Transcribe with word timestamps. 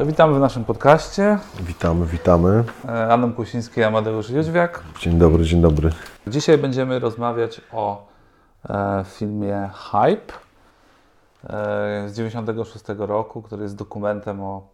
No, 0.00 0.06
witamy 0.06 0.34
w 0.34 0.40
naszym 0.40 0.64
podcaście. 0.64 1.38
Witamy, 1.60 2.06
witamy. 2.06 2.64
E, 2.88 3.12
Adam 3.12 3.32
Kusiński, 3.32 3.82
Amadeusz 3.82 4.30
Jóźwiak. 4.30 4.82
Dzień 5.00 5.18
dobry, 5.18 5.44
dzień 5.44 5.60
dobry. 5.60 5.90
Dzisiaj 6.26 6.58
będziemy 6.58 6.98
rozmawiać 6.98 7.60
o 7.72 8.06
e, 8.68 9.04
filmie 9.04 9.70
Hype 9.74 10.32
e, 11.44 12.08
z 12.08 12.16
96 12.16 12.84
roku, 12.98 13.42
który 13.42 13.62
jest 13.62 13.76
dokumentem 13.76 14.42
o 14.42 14.68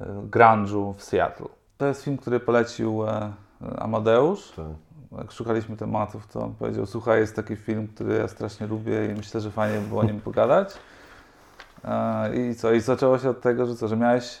e, 0.00 0.04
grunge'u 0.30 0.94
w 0.94 1.02
Seattle. 1.02 1.48
To 1.78 1.86
jest 1.86 2.04
film, 2.04 2.16
który 2.16 2.40
polecił 2.40 3.06
e, 3.06 3.32
Amadeusz. 3.78 4.52
Tak. 4.56 4.66
Jak 5.18 5.32
szukaliśmy 5.32 5.76
tematów, 5.76 6.26
to 6.26 6.40
on 6.40 6.54
powiedział, 6.54 6.86
słuchaj, 6.86 7.20
jest 7.20 7.36
taki 7.36 7.56
film, 7.56 7.88
który 7.88 8.14
ja 8.14 8.28
strasznie 8.28 8.66
lubię 8.66 9.06
i 9.06 9.14
myślę, 9.14 9.40
że 9.40 9.50
fajnie 9.50 9.80
by 9.80 9.88
było 9.88 10.00
o 10.00 10.04
nim 10.04 10.20
pogadać. 10.20 10.68
I 12.34 12.54
co? 12.54 12.72
I 12.72 12.80
zaczęło 12.80 13.18
się 13.18 13.30
od 13.30 13.40
tego, 13.40 13.66
że 13.66 13.74
co, 13.74 13.88
że 13.88 13.96
miałeś 13.96 14.38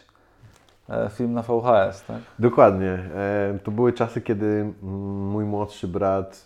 e, 0.88 1.10
film 1.10 1.32
na 1.32 1.42
VHS, 1.42 2.04
tak? 2.06 2.18
Dokładnie. 2.38 2.92
E, 2.92 3.58
to 3.64 3.70
były 3.70 3.92
czasy, 3.92 4.20
kiedy 4.20 4.72
mój 5.32 5.44
młodszy 5.44 5.88
brat, 5.88 6.44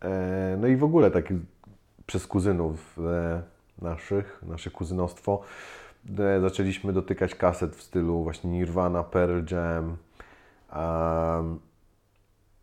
e, 0.00 0.56
no 0.60 0.66
i 0.66 0.76
w 0.76 0.84
ogóle 0.84 1.10
taki 1.10 1.34
przez 2.06 2.26
kuzynów 2.26 2.96
naszych, 3.82 4.42
nasze 4.42 4.70
kuzynostwo, 4.70 5.42
zaczęliśmy 6.40 6.92
dotykać 6.92 7.34
kaset 7.34 7.76
w 7.76 7.82
stylu 7.82 8.22
właśnie 8.22 8.50
Nirvana, 8.50 9.04
Pearl 9.04 9.40
Jam. 9.50 9.96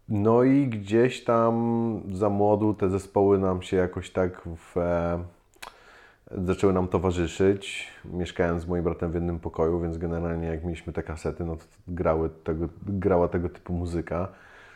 no 0.09 0.43
i 0.43 0.67
gdzieś 0.67 1.23
tam 1.23 2.01
za 2.11 2.29
młodu 2.29 2.73
te 2.73 2.89
zespoły 2.89 3.37
nam 3.37 3.61
się 3.61 3.77
jakoś 3.77 4.11
tak 4.11 4.41
w, 4.45 4.75
zaczęły 6.31 6.73
nam 6.73 6.87
towarzyszyć. 6.87 7.87
Mieszkając 8.05 8.63
z 8.63 8.67
moim 8.67 8.83
bratem 8.83 9.11
w 9.11 9.13
jednym 9.13 9.39
pokoju, 9.39 9.81
więc 9.81 9.97
generalnie 9.97 10.47
jak 10.47 10.63
mieliśmy 10.63 10.93
te 10.93 11.03
kasety, 11.03 11.45
no 11.45 11.55
to 11.55 11.63
grały 11.87 12.29
tego, 12.43 12.69
grała 12.87 13.27
tego 13.27 13.49
typu 13.49 13.73
muzyka. 13.73 14.27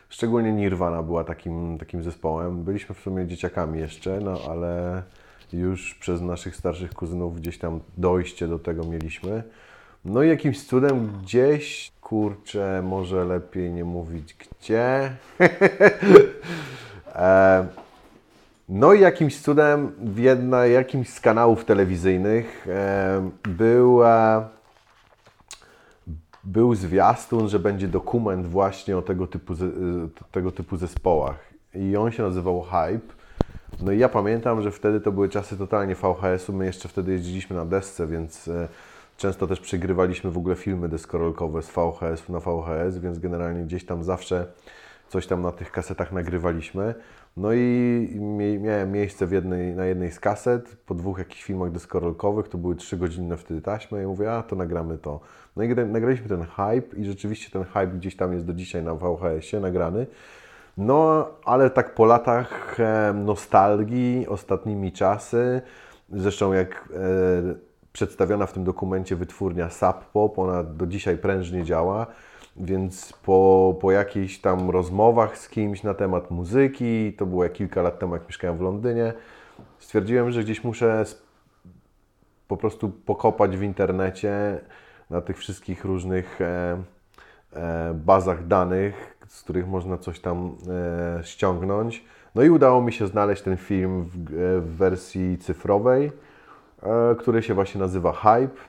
Szczególnie 0.08 0.52
Nirvana 0.52 1.02
była 1.02 1.24
takim, 1.24 1.78
takim 1.78 2.02
zespołem. 2.02 2.64
Byliśmy 2.64 2.94
w 2.94 3.00
sumie 3.00 3.26
dzieciakami 3.26 3.78
jeszcze, 3.78 4.20
no 4.20 4.38
ale 4.50 5.02
już 5.52 5.94
przez 5.94 6.20
naszych 6.20 6.56
starszych 6.56 6.94
kuzynów 6.94 7.40
gdzieś 7.40 7.58
tam 7.58 7.80
dojście 7.98 8.48
do 8.48 8.58
tego 8.58 8.84
mieliśmy. 8.84 9.42
No 10.04 10.22
i 10.22 10.28
jakimś 10.28 10.66
cudem 10.66 11.08
gdzieś, 11.22 11.92
kurczę, 12.00 12.82
może 12.84 13.24
lepiej 13.24 13.70
nie 13.70 13.84
mówić 13.84 14.34
gdzie. 14.34 15.12
e, 17.14 17.66
no 18.68 18.92
i 18.92 19.00
jakimś 19.00 19.40
cudem 19.40 19.92
w 19.98 20.18
jedna, 20.18 20.66
jakimś 20.66 21.08
z 21.08 21.20
kanałów 21.20 21.64
telewizyjnych 21.64 22.66
e, 22.68 23.30
był, 23.42 24.04
e, 24.04 24.48
był 26.44 26.74
zwiastun, 26.74 27.48
że 27.48 27.58
będzie 27.58 27.88
dokument 27.88 28.46
właśnie 28.46 28.96
o 28.96 29.02
tego 29.02 29.26
typu, 29.26 29.54
ze- 29.54 29.66
e, 29.66 29.70
tego 30.32 30.52
typu 30.52 30.76
zespołach. 30.76 31.36
I 31.74 31.96
on 31.96 32.10
się 32.12 32.22
nazywał 32.22 32.62
Hype. 32.62 33.14
No 33.82 33.92
i 33.92 33.98
ja 33.98 34.08
pamiętam, 34.08 34.62
że 34.62 34.70
wtedy 34.70 35.00
to 35.00 35.12
były 35.12 35.28
czasy 35.28 35.58
totalnie 35.58 35.94
VHS-u. 35.94 36.52
My 36.52 36.66
jeszcze 36.66 36.88
wtedy 36.88 37.12
jeździliśmy 37.12 37.56
na 37.56 37.64
desce, 37.64 38.06
więc 38.06 38.48
e, 38.48 38.68
często 39.16 39.46
też 39.46 39.60
przegrywaliśmy 39.60 40.30
w 40.30 40.38
ogóle 40.38 40.56
filmy 40.56 40.88
deskorolkowe 40.88 41.62
z 41.62 41.70
VHS 41.70 42.28
na 42.28 42.40
VHS, 42.40 42.98
więc 42.98 43.18
generalnie 43.18 43.62
gdzieś 43.64 43.86
tam 43.86 44.04
zawsze 44.04 44.46
coś 45.08 45.26
tam 45.26 45.42
na 45.42 45.52
tych 45.52 45.70
kasetach 45.72 46.12
nagrywaliśmy. 46.12 46.94
No 47.36 47.52
i 47.52 48.18
miałem 48.60 48.92
miejsce 48.92 49.26
w 49.26 49.32
jednej, 49.32 49.74
na 49.74 49.86
jednej 49.86 50.12
z 50.12 50.20
kaset, 50.20 50.76
po 50.86 50.94
dwóch 50.94 51.18
jakichś 51.18 51.44
filmach 51.44 51.70
deskorolkowych, 51.70 52.48
to 52.48 52.58
były 52.58 52.76
trzygodzinne 52.76 53.36
wtedy 53.36 53.60
taśmy 53.60 54.02
i 54.02 54.06
mówię, 54.06 54.32
a 54.32 54.42
to 54.42 54.56
nagramy 54.56 54.98
to. 54.98 55.20
No 55.56 55.62
i 55.62 55.68
gra- 55.68 55.86
nagraliśmy 55.86 56.28
ten 56.28 56.42
hype 56.42 56.96
i 56.96 57.04
rzeczywiście 57.04 57.50
ten 57.50 57.64
hype 57.64 57.86
gdzieś 57.86 58.16
tam 58.16 58.32
jest 58.32 58.46
do 58.46 58.52
dzisiaj 58.52 58.82
na 58.82 58.94
VHS-ie 58.94 59.60
nagrany. 59.60 60.06
No, 60.78 61.28
ale 61.44 61.70
tak 61.70 61.94
po 61.94 62.04
latach 62.04 62.76
nostalgii, 63.14 64.26
ostatnimi 64.28 64.92
czasy, 64.92 65.62
zresztą 66.12 66.52
jak 66.52 66.88
e, 66.92 67.54
przedstawiona 67.92 68.46
w 68.46 68.52
tym 68.52 68.64
dokumencie 68.64 69.16
wytwórnia 69.16 69.70
Sub-Pop, 69.70 70.38
ona 70.38 70.64
do 70.64 70.86
dzisiaj 70.86 71.18
prężnie 71.18 71.64
działa, 71.64 72.06
więc 72.56 73.12
po, 73.12 73.76
po 73.80 73.92
jakichś 73.92 74.38
tam 74.38 74.70
rozmowach 74.70 75.38
z 75.38 75.48
kimś 75.48 75.82
na 75.82 75.94
temat 75.94 76.30
muzyki, 76.30 77.12
to 77.12 77.26
było 77.26 77.48
kilka 77.48 77.82
lat 77.82 77.98
temu, 77.98 78.14
jak 78.14 78.26
mieszkałem 78.26 78.58
w 78.58 78.60
Londynie, 78.60 79.12
stwierdziłem, 79.78 80.30
że 80.30 80.44
gdzieś 80.44 80.64
muszę 80.64 81.04
po 82.48 82.56
prostu 82.56 82.90
pokopać 82.90 83.56
w 83.56 83.62
internecie 83.62 84.60
na 85.10 85.20
tych 85.20 85.38
wszystkich 85.38 85.84
różnych 85.84 86.40
e, 86.40 86.82
e, 87.52 87.94
bazach 87.94 88.46
danych, 88.46 89.16
z 89.28 89.42
których 89.42 89.68
można 89.68 89.98
coś 89.98 90.20
tam 90.20 90.56
e, 91.18 91.24
ściągnąć. 91.24 92.04
No 92.34 92.42
i 92.42 92.50
udało 92.50 92.82
mi 92.82 92.92
się 92.92 93.06
znaleźć 93.06 93.42
ten 93.42 93.56
film 93.56 94.04
w, 94.04 94.16
e, 94.16 94.60
w 94.60 94.76
wersji 94.76 95.38
cyfrowej, 95.38 96.12
e, 96.82 97.14
który 97.18 97.42
się 97.42 97.54
właśnie 97.54 97.80
nazywa 97.80 98.12
Hype. 98.12 98.60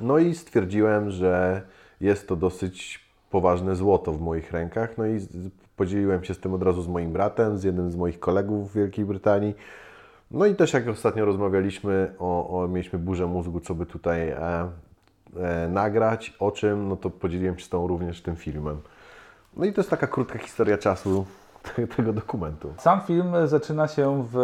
No 0.00 0.18
i 0.18 0.34
stwierdziłem, 0.34 1.10
że 1.10 1.62
jest 2.00 2.28
to 2.28 2.36
dosyć 2.36 3.08
poważne 3.30 3.76
złoto 3.76 4.12
w 4.12 4.20
moich 4.20 4.52
rękach. 4.52 4.98
No 4.98 5.06
i 5.06 5.18
podzieliłem 5.76 6.24
się 6.24 6.34
z 6.34 6.40
tym 6.40 6.54
od 6.54 6.62
razu 6.62 6.82
z 6.82 6.88
moim 6.88 7.12
bratem, 7.12 7.58
z 7.58 7.64
jednym 7.64 7.90
z 7.90 7.96
moich 7.96 8.20
kolegów 8.20 8.70
w 8.70 8.74
Wielkiej 8.74 9.04
Brytanii. 9.04 9.54
No 10.30 10.46
i 10.46 10.54
też 10.54 10.72
jak 10.72 10.88
ostatnio 10.88 11.24
rozmawialiśmy, 11.24 12.14
o, 12.18 12.60
o, 12.60 12.68
mieliśmy 12.68 12.98
burzę 12.98 13.26
mózgu, 13.26 13.60
co 13.60 13.74
by 13.74 13.86
tutaj 13.86 14.28
e, 14.28 14.70
e, 15.36 15.68
nagrać, 15.68 16.36
o 16.38 16.50
czym, 16.50 16.88
no 16.88 16.96
to 16.96 17.10
podzieliłem 17.10 17.58
się 17.58 17.64
z 17.64 17.68
tą 17.68 17.86
również 17.86 18.22
tym 18.22 18.36
filmem. 18.36 18.80
No 19.56 19.64
i 19.64 19.72
to 19.72 19.80
jest 19.80 19.90
taka 19.90 20.06
krótka 20.06 20.38
historia 20.38 20.78
czasu 20.78 21.26
te- 21.76 21.86
tego 21.86 22.12
dokumentu. 22.12 22.74
Sam 22.78 23.00
film 23.00 23.32
zaczyna 23.44 23.88
się 23.88 24.24
w, 24.32 24.36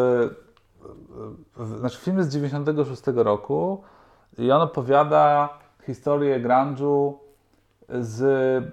w. 1.57 1.79
Znaczy, 1.79 1.99
film 1.99 2.17
jest 2.19 2.31
z 2.31 2.33
96 2.33 3.03
roku 3.07 3.83
i 4.39 4.51
on 4.51 4.63
opowiada 4.63 5.49
historię 5.87 6.41
grunge'u 6.41 7.24
z, 7.89 8.65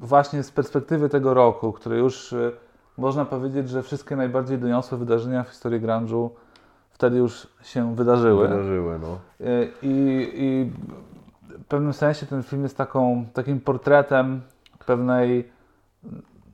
właśnie 0.00 0.42
z 0.42 0.50
perspektywy 0.50 1.08
tego 1.08 1.34
roku, 1.34 1.72
który 1.72 1.98
już 1.98 2.32
y, 2.32 2.52
można 2.98 3.24
powiedzieć, 3.24 3.68
że 3.68 3.82
wszystkie 3.82 4.16
najbardziej 4.16 4.58
doniosłe 4.58 4.98
wydarzenia 4.98 5.42
w 5.42 5.48
historii 5.48 5.80
grunge'u 5.80 6.28
wtedy 6.90 7.16
już 7.16 7.46
się 7.62 7.94
wydarzyły. 7.94 8.48
Wydarzyły, 8.48 8.98
no. 8.98 9.18
Y, 9.46 9.72
I, 9.82 10.28
I 10.34 10.72
w 11.58 11.64
pewnym 11.64 11.92
sensie 11.92 12.26
ten 12.26 12.42
film 12.42 12.62
jest 12.62 12.76
taką, 12.76 13.26
takim 13.32 13.60
portretem 13.60 14.40
pewnej, 14.86 15.48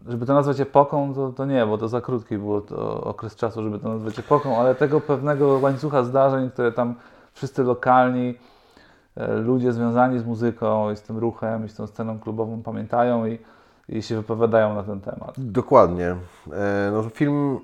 żeby 0.09 0.27
to 0.27 0.35
nazwać 0.35 0.61
epoką, 0.61 1.15
to, 1.15 1.33
to 1.33 1.47
nie, 1.47 1.67
bo 1.67 1.79
to 1.79 1.89
za 1.89 2.01
krótki 2.01 2.39
był 2.39 2.61
to 2.61 3.05
okres 3.05 3.37
czasu, 3.37 3.63
żeby 3.63 3.79
to 3.79 3.89
nazwać 3.89 4.19
epoką, 4.19 4.59
ale 4.59 4.75
tego 4.75 5.01
pewnego 5.01 5.59
łańcucha 5.59 6.03
zdarzeń, 6.03 6.51
które 6.51 6.73
tam 6.73 6.95
wszyscy 7.33 7.63
lokalni 7.63 8.35
ludzie 9.17 9.73
związani 9.73 10.19
z 10.19 10.25
muzyką 10.25 10.91
i 10.91 10.97
z 10.97 11.03
tym 11.03 11.19
ruchem 11.19 11.67
i 11.67 11.69
z 11.69 11.75
tą 11.75 11.87
sceną 11.87 12.19
klubową 12.19 12.63
pamiętają 12.63 13.27
i, 13.27 13.39
i 13.89 14.03
się 14.03 14.17
wypowiadają 14.17 14.75
na 14.75 14.83
ten 14.83 15.01
temat. 15.01 15.35
Dokładnie. 15.39 16.17
E, 16.53 16.91
No, 16.93 17.03
film 17.03 17.59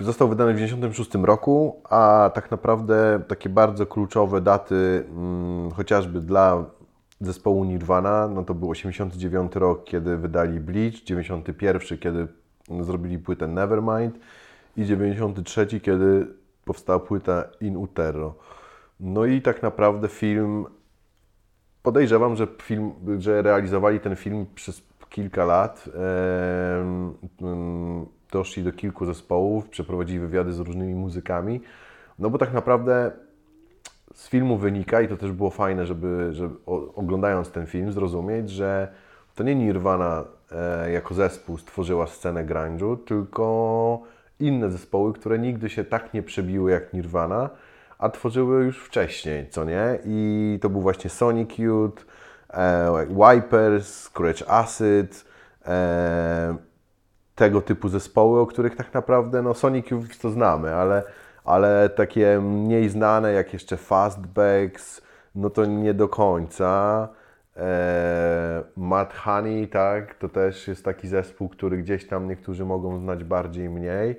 został 0.00 0.28
wydany 0.28 0.52
w 0.52 0.54
1996 0.54 1.26
roku, 1.26 1.80
a 1.90 2.30
tak 2.34 2.50
naprawdę 2.50 3.20
takie 3.28 3.48
bardzo 3.48 3.86
kluczowe 3.86 4.40
daty, 4.40 5.04
mm, 5.10 5.70
chociażby 5.70 6.20
dla 6.20 6.64
zespołu 7.20 7.64
Nirvana, 7.64 8.28
no 8.28 8.44
to 8.44 8.54
był 8.54 8.70
89 8.70 9.56
rok, 9.56 9.84
kiedy 9.84 10.16
wydali 10.16 10.60
Bleach, 10.60 10.94
91, 11.04 11.98
kiedy 11.98 12.26
zrobili 12.80 13.18
płytę 13.18 13.48
Nevermind 13.48 14.18
i 14.76 14.84
93, 14.84 15.80
kiedy 15.80 16.26
powstała 16.64 16.98
płyta 16.98 17.44
In 17.60 17.76
Utero. 17.76 18.34
No 19.00 19.24
i 19.24 19.42
tak 19.42 19.62
naprawdę 19.62 20.08
film 20.08 20.66
Podejrzewam, 21.84 22.36
że, 22.36 22.46
film, 22.62 22.92
że 23.18 23.42
realizowali 23.42 24.00
ten 24.00 24.16
film 24.16 24.46
przez 24.54 24.82
kilka 25.08 25.44
lat. 25.44 25.88
Doszli 28.32 28.62
do 28.62 28.72
kilku 28.72 29.06
zespołów, 29.06 29.68
przeprowadzili 29.68 30.18
wywiady 30.18 30.52
z 30.52 30.58
różnymi 30.58 30.94
muzykami. 30.94 31.60
No 32.18 32.30
bo 32.30 32.38
tak 32.38 32.52
naprawdę 32.52 33.10
z 34.14 34.28
filmu 34.28 34.56
wynika, 34.56 35.00
i 35.00 35.08
to 35.08 35.16
też 35.16 35.32
było 35.32 35.50
fajne, 35.50 35.86
żeby, 35.86 36.28
żeby 36.32 36.54
oglądając 36.94 37.50
ten 37.50 37.66
film 37.66 37.92
zrozumieć, 37.92 38.50
że 38.50 38.88
to 39.34 39.42
nie 39.44 39.54
Nirvana 39.54 40.24
e, 40.52 40.90
jako 40.90 41.14
zespół 41.14 41.58
stworzyła 41.58 42.06
scenę 42.06 42.44
grunge'u, 42.44 42.96
tylko 43.04 44.02
inne 44.40 44.70
zespoły, 44.70 45.12
które 45.12 45.38
nigdy 45.38 45.70
się 45.70 45.84
tak 45.84 46.14
nie 46.14 46.22
przebiły 46.22 46.70
jak 46.70 46.92
Nirvana, 46.92 47.50
a 47.98 48.08
tworzyły 48.08 48.64
już 48.64 48.78
wcześniej, 48.84 49.48
co 49.48 49.64
nie? 49.64 49.98
I 50.04 50.58
to 50.62 50.70
był 50.70 50.80
właśnie 50.80 51.10
Sonic 51.10 51.58
Youth, 51.58 52.06
e, 52.50 53.06
Wipers, 53.08 54.08
Scratch 54.08 54.42
Acid, 54.46 55.24
e, 55.66 56.56
tego 57.34 57.60
typu 57.60 57.88
zespoły, 57.88 58.40
o 58.40 58.46
których 58.46 58.76
tak 58.76 58.94
naprawdę 58.94 59.42
no 59.42 59.54
Sonic 59.54 59.90
Youth 59.90 60.18
to 60.22 60.30
znamy, 60.30 60.74
ale, 60.74 61.02
ale 61.44 61.88
takie 61.88 62.40
mniej 62.40 62.88
znane 62.88 63.32
jak 63.32 63.52
jeszcze 63.52 63.76
Fastbacks, 63.76 65.02
no 65.34 65.50
to 65.50 65.64
nie 65.64 65.94
do 65.94 66.08
końca. 66.08 67.08
E, 67.56 68.62
Mad 68.76 69.14
Honey, 69.14 69.68
tak, 69.68 70.14
to 70.14 70.28
też 70.28 70.68
jest 70.68 70.84
taki 70.84 71.08
zespół, 71.08 71.48
który 71.48 71.76
gdzieś 71.76 72.06
tam 72.06 72.28
niektórzy 72.28 72.64
mogą 72.64 72.98
znać 72.98 73.24
bardziej, 73.24 73.70
mniej. 73.70 74.16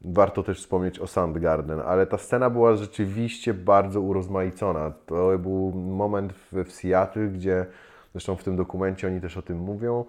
Warto 0.00 0.42
też 0.42 0.60
wspomnieć 0.60 0.98
o 0.98 1.06
Soundgarden, 1.06 1.80
ale 1.80 2.06
ta 2.06 2.18
scena 2.18 2.50
była 2.50 2.76
rzeczywiście 2.76 3.54
bardzo 3.54 4.00
urozmaicona. 4.00 4.92
To 5.06 5.38
był 5.38 5.72
moment 5.72 6.32
w, 6.32 6.64
w 6.64 6.72
Seattle, 6.72 7.28
gdzie 7.28 7.66
zresztą 8.12 8.36
w 8.36 8.44
tym 8.44 8.56
dokumencie 8.56 9.06
oni 9.06 9.20
też 9.20 9.36
o 9.36 9.42
tym 9.42 9.58
mówią. 9.58 10.04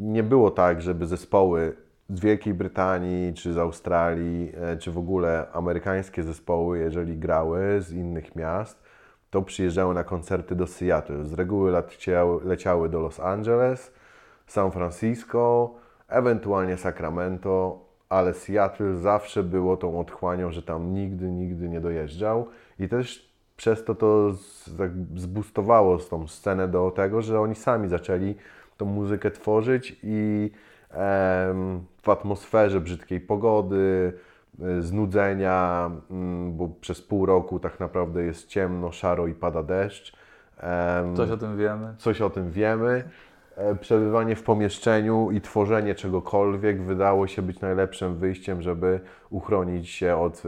Nie 0.00 0.22
było 0.22 0.50
tak, 0.50 0.82
żeby 0.82 1.06
zespoły 1.06 1.76
z 2.08 2.20
Wielkiej 2.20 2.54
Brytanii, 2.54 3.34
czy 3.34 3.52
z 3.52 3.58
Australii, 3.58 4.52
e, 4.56 4.76
czy 4.76 4.90
w 4.90 4.98
ogóle 4.98 5.46
amerykańskie 5.52 6.22
zespoły, 6.22 6.78
jeżeli 6.78 7.16
grały 7.16 7.80
z 7.80 7.92
innych 7.92 8.36
miast, 8.36 8.82
to 9.30 9.42
przyjeżdżały 9.42 9.94
na 9.94 10.04
koncerty 10.04 10.54
do 10.54 10.66
Seattle. 10.66 11.24
Z 11.24 11.32
reguły 11.32 11.70
leciały, 11.70 12.44
leciały 12.44 12.88
do 12.88 13.00
Los 13.00 13.20
Angeles, 13.20 13.92
San 14.46 14.70
Francisco, 14.70 15.74
ewentualnie 16.08 16.76
Sacramento, 16.76 17.89
ale 18.10 18.34
Seattle 18.34 18.96
zawsze 18.96 19.42
było 19.42 19.76
tą 19.76 20.00
otchłanią, 20.00 20.52
że 20.52 20.62
tam 20.62 20.94
nigdy, 20.94 21.30
nigdy 21.30 21.68
nie 21.68 21.80
dojeżdżał 21.80 22.46
i 22.78 22.88
też 22.88 23.30
przez 23.56 23.84
to 23.84 23.94
to 23.94 24.32
z, 24.32 24.76
tak 24.78 24.90
zbustowało 25.16 25.98
tą 25.98 26.28
scenę 26.28 26.68
do 26.68 26.90
tego, 26.90 27.22
że 27.22 27.40
oni 27.40 27.54
sami 27.54 27.88
zaczęli 27.88 28.34
tą 28.76 28.86
muzykę 28.86 29.30
tworzyć 29.30 29.96
i 30.02 30.50
w 32.02 32.08
atmosferze 32.08 32.80
brzydkiej 32.80 33.20
pogody, 33.20 34.12
y, 34.78 34.82
znudzenia, 34.82 35.90
mm, 36.10 36.56
bo 36.56 36.68
przez 36.80 37.02
pół 37.02 37.26
roku 37.26 37.58
tak 37.58 37.80
naprawdę 37.80 38.22
jest 38.22 38.48
ciemno, 38.48 38.92
szaro 38.92 39.26
i 39.26 39.34
pada 39.34 39.62
deszcz. 39.62 40.16
Coś 41.16 41.30
o 41.30 41.36
tym 41.36 41.56
wiemy. 41.56 41.94
coś 41.98 42.20
o 42.20 42.30
tym 42.30 42.50
wiemy. 42.50 43.04
E, 43.60 43.74
Przebywanie 43.74 44.36
w 44.36 44.42
pomieszczeniu 44.42 45.30
i 45.30 45.40
tworzenie 45.40 45.94
czegokolwiek 45.94 46.82
wydało 46.82 47.26
się 47.26 47.42
być 47.42 47.60
najlepszym 47.60 48.16
wyjściem, 48.16 48.62
żeby 48.62 49.00
uchronić 49.30 49.88
się 49.88 50.16
od 50.16 50.42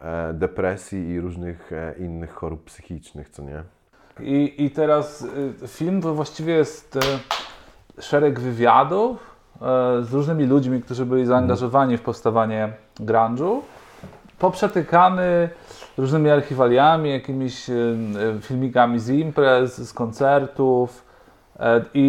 e, 0.00 0.32
depresji 0.32 1.08
i 1.08 1.20
różnych 1.20 1.72
e, 1.72 1.94
innych 1.98 2.34
chorób 2.34 2.64
psychicznych, 2.64 3.28
co 3.28 3.42
nie? 3.42 3.62
I, 4.20 4.64
I 4.64 4.70
teraz 4.70 5.26
film 5.66 6.02
to 6.02 6.14
właściwie 6.14 6.54
jest 6.54 6.98
szereg 7.98 8.40
wywiadów 8.40 9.36
z 10.00 10.12
różnymi 10.12 10.46
ludźmi, 10.46 10.82
którzy 10.82 11.06
byli 11.06 11.26
zaangażowani 11.26 11.96
w 11.96 12.02
powstawanie 12.02 12.72
grunge'u, 13.00 13.60
poprzetykany 14.38 15.48
różnymi 15.98 16.30
archiwaliami, 16.30 17.10
jakimiś 17.10 17.70
filmikami 18.40 18.98
z 18.98 19.08
imprez, 19.08 19.88
z 19.88 19.92
koncertów 19.92 21.09
i, 21.94 22.00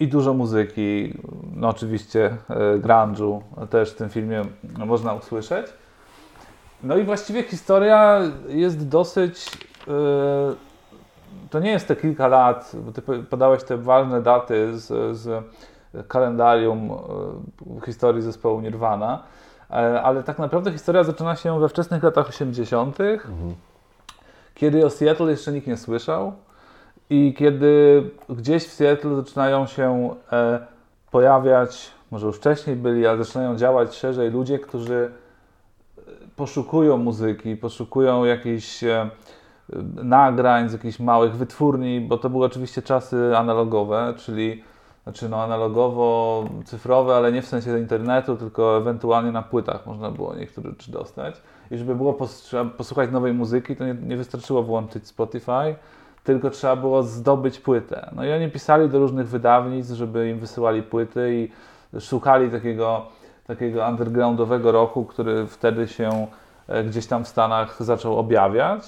i, 0.00 0.04
i 0.04 0.08
dużo 0.08 0.34
muzyki. 0.34 1.14
No 1.54 1.68
oczywiście 1.68 2.36
e, 2.50 2.78
grunge'u 2.78 3.40
też 3.70 3.90
w 3.90 3.96
tym 3.96 4.08
filmie 4.08 4.42
można 4.78 5.14
usłyszeć. 5.14 5.66
No 6.82 6.96
i 6.96 7.04
właściwie 7.04 7.42
historia 7.42 8.20
jest 8.48 8.88
dosyć 8.88 9.50
y, 9.88 9.90
to 11.50 11.60
nie 11.60 11.70
jest 11.70 11.88
te 11.88 11.96
kilka 11.96 12.28
lat, 12.28 12.72
bo 12.74 12.92
ty 12.92 13.02
po- 13.02 13.12
podałeś 13.30 13.64
te 13.64 13.76
ważne 13.76 14.22
daty 14.22 14.78
z, 14.78 15.16
z 15.16 15.44
kalendarium 16.08 16.90
e, 16.90 17.86
historii 17.86 18.22
zespołu 18.22 18.60
Nirvana, 18.60 19.22
e, 19.70 20.02
ale 20.02 20.22
tak 20.22 20.38
naprawdę 20.38 20.72
historia 20.72 21.04
zaczyna 21.04 21.36
się 21.36 21.60
we 21.60 21.68
wczesnych 21.68 22.02
latach 22.02 22.28
80., 22.28 22.98
kiedy 24.54 24.86
o 24.86 24.90
Seattle 24.90 25.30
jeszcze 25.30 25.52
nikt 25.52 25.66
nie 25.66 25.76
słyszał 25.76 26.32
i 27.10 27.34
kiedy 27.38 28.02
gdzieś 28.28 28.64
w 28.64 28.72
Seattle 28.72 29.16
zaczynają 29.16 29.66
się 29.66 30.14
e, 30.32 30.66
pojawiać, 31.10 31.90
może 32.10 32.26
już 32.26 32.36
wcześniej 32.36 32.76
byli, 32.76 33.06
ale 33.06 33.24
zaczynają 33.24 33.56
działać 33.56 33.94
szerzej 33.94 34.30
ludzie, 34.30 34.58
którzy 34.58 35.10
e, 35.98 36.00
poszukują 36.36 36.96
muzyki, 36.96 37.56
poszukują 37.56 38.24
jakichś 38.24 38.84
e, 38.84 39.10
nagrań 39.94 40.68
z 40.68 40.72
jakichś 40.72 41.00
małych 41.00 41.36
wytwórni, 41.36 42.00
bo 42.00 42.18
to 42.18 42.30
były 42.30 42.46
oczywiście 42.46 42.82
czasy 42.82 43.36
analogowe, 43.36 44.14
czyli 44.16 44.62
znaczy 45.02 45.28
no 45.28 45.42
analogowo 45.42 46.44
cyfrowe, 46.64 47.16
ale 47.16 47.32
nie 47.32 47.42
w 47.42 47.46
sensie 47.46 47.78
internetu, 47.78 48.36
tylko 48.36 48.76
ewentualnie 48.76 49.32
na 49.32 49.42
płytach 49.42 49.86
można 49.86 50.10
było 50.10 50.34
niektóre 50.34 50.70
rzeczy 50.70 50.90
dostać. 50.92 51.42
I 51.70 51.78
żeby 51.78 51.94
było 51.94 52.14
posłuchać 52.76 53.10
nowej 53.10 53.34
muzyki, 53.34 53.76
to 53.76 53.86
nie, 53.86 53.94
nie 53.94 54.16
wystarczyło 54.16 54.62
włączyć 54.62 55.06
Spotify, 55.06 55.74
tylko 56.26 56.50
trzeba 56.50 56.76
było 56.76 57.02
zdobyć 57.02 57.58
płytę. 57.58 58.10
No 58.16 58.24
i 58.24 58.32
oni 58.32 58.50
pisali 58.50 58.88
do 58.88 58.98
różnych 58.98 59.28
wydawnictw, 59.28 59.94
żeby 59.94 60.30
im 60.30 60.38
wysyłali 60.38 60.82
płyty 60.82 61.34
i 61.34 61.50
szukali 62.00 62.50
takiego, 62.50 63.06
takiego 63.46 63.88
undergroundowego 63.88 64.72
roku, 64.72 65.04
który 65.04 65.46
wtedy 65.46 65.88
się 65.88 66.26
e, 66.68 66.84
gdzieś 66.84 67.06
tam 67.06 67.24
w 67.24 67.28
Stanach 67.28 67.82
zaczął 67.82 68.18
objawiać. 68.18 68.82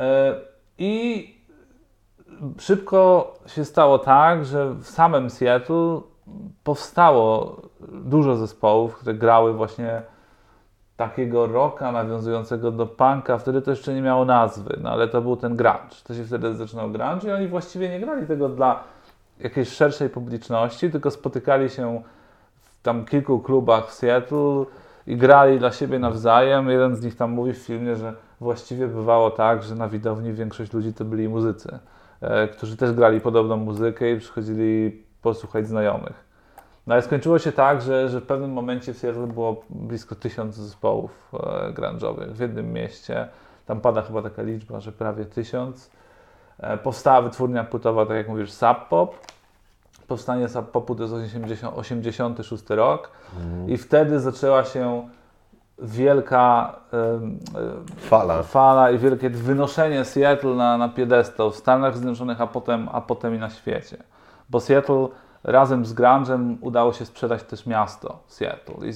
E, 0.00 0.34
I 0.78 1.34
szybko 2.58 3.34
się 3.46 3.64
stało 3.64 3.98
tak, 3.98 4.44
że 4.44 4.74
w 4.74 4.86
samym 4.86 5.30
Seattle 5.30 6.00
powstało 6.64 7.56
dużo 7.90 8.36
zespołów, 8.36 8.96
które 8.96 9.14
grały 9.14 9.52
właśnie 9.52 10.02
takiego 10.98 11.46
rocka 11.46 11.92
nawiązującego 11.92 12.70
do 12.70 12.86
punka. 12.86 13.38
Wtedy 13.38 13.62
to 13.62 13.70
jeszcze 13.70 13.94
nie 13.94 14.02
miało 14.02 14.24
nazwy, 14.24 14.78
no 14.82 14.90
ale 14.90 15.08
to 15.08 15.22
był 15.22 15.36
ten 15.36 15.56
grunge. 15.56 15.96
To 16.04 16.14
się 16.14 16.24
wtedy 16.24 16.54
zaczynał 16.54 16.90
grunge 16.90 17.28
i 17.28 17.30
oni 17.30 17.48
właściwie 17.48 17.88
nie 17.88 18.00
grali 18.00 18.26
tego 18.26 18.48
dla 18.48 18.84
jakiejś 19.40 19.68
szerszej 19.68 20.10
publiczności, 20.10 20.90
tylko 20.90 21.10
spotykali 21.10 21.70
się 21.70 22.02
w 22.62 22.82
tam 22.82 23.04
kilku 23.04 23.40
klubach 23.40 23.86
w 23.88 23.92
Seattle 23.92 24.64
i 25.06 25.16
grali 25.16 25.58
dla 25.58 25.72
siebie 25.72 25.98
nawzajem. 25.98 26.70
Jeden 26.70 26.96
z 26.96 27.02
nich 27.02 27.16
tam 27.16 27.30
mówi 27.30 27.52
w 27.52 27.58
filmie, 27.58 27.96
że 27.96 28.12
właściwie 28.40 28.86
bywało 28.86 29.30
tak, 29.30 29.62
że 29.62 29.74
na 29.74 29.88
widowni 29.88 30.32
większość 30.32 30.72
ludzi 30.72 30.94
to 30.94 31.04
byli 31.04 31.28
muzycy, 31.28 31.78
e, 32.20 32.48
którzy 32.48 32.76
też 32.76 32.92
grali 32.92 33.20
podobną 33.20 33.56
muzykę 33.56 34.12
i 34.12 34.18
przychodzili 34.18 35.02
posłuchać 35.22 35.68
znajomych. 35.68 36.27
No 36.88 36.94
ale 36.94 37.02
skończyło 37.02 37.38
się 37.38 37.52
tak, 37.52 37.82
że, 37.82 38.08
że 38.08 38.20
w 38.20 38.26
pewnym 38.26 38.52
momencie 38.52 38.94
w 38.94 38.98
Seattle 38.98 39.26
było 39.26 39.62
blisko 39.70 40.14
tysiąc 40.14 40.54
zespołów 40.54 41.10
e, 41.32 41.72
grunge'owych 41.72 42.32
w 42.32 42.40
jednym 42.40 42.72
mieście. 42.72 43.28
Tam 43.66 43.80
pada 43.80 44.02
chyba 44.02 44.22
taka 44.22 44.42
liczba, 44.42 44.80
że 44.80 44.92
prawie 44.92 45.24
tysiąc. 45.24 45.90
E, 46.58 46.78
powstała 46.78 47.22
wytwórnia 47.22 47.64
płytowa, 47.64 48.06
tak 48.06 48.16
jak 48.16 48.28
mówisz, 48.28 48.52
Sub 48.52 48.88
Pop. 48.88 49.14
Powstanie 50.06 50.48
Sub 50.48 50.70
Popu 50.70 50.94
to 50.94 51.02
jest 51.02 51.14
80, 51.14 51.78
86 51.78 52.64
rok 52.68 53.10
i 53.66 53.78
wtedy 53.78 54.20
zaczęła 54.20 54.64
się 54.64 55.08
wielka 55.78 56.74
e, 56.92 57.20
Fala. 57.96 58.42
fala 58.42 58.90
i 58.90 58.98
wielkie 58.98 59.30
wynoszenie 59.30 60.04
Seattle 60.04 60.54
na, 60.54 60.78
na 60.78 60.88
piedestał 60.88 61.50
w 61.50 61.56
Stanach 61.56 61.96
Zjednoczonych, 61.96 62.40
a 62.40 62.46
potem, 62.46 62.88
a 62.92 63.00
potem 63.00 63.34
i 63.34 63.38
na 63.38 63.50
świecie. 63.50 63.96
Bo 64.50 64.60
Seattle 64.60 65.08
razem 65.44 65.84
z 65.84 65.94
grunge'em 65.94 66.56
udało 66.60 66.92
się 66.92 67.06
sprzedać 67.06 67.42
też 67.42 67.66
miasto 67.66 68.18
Seattle. 68.26 68.88
I 68.88 68.92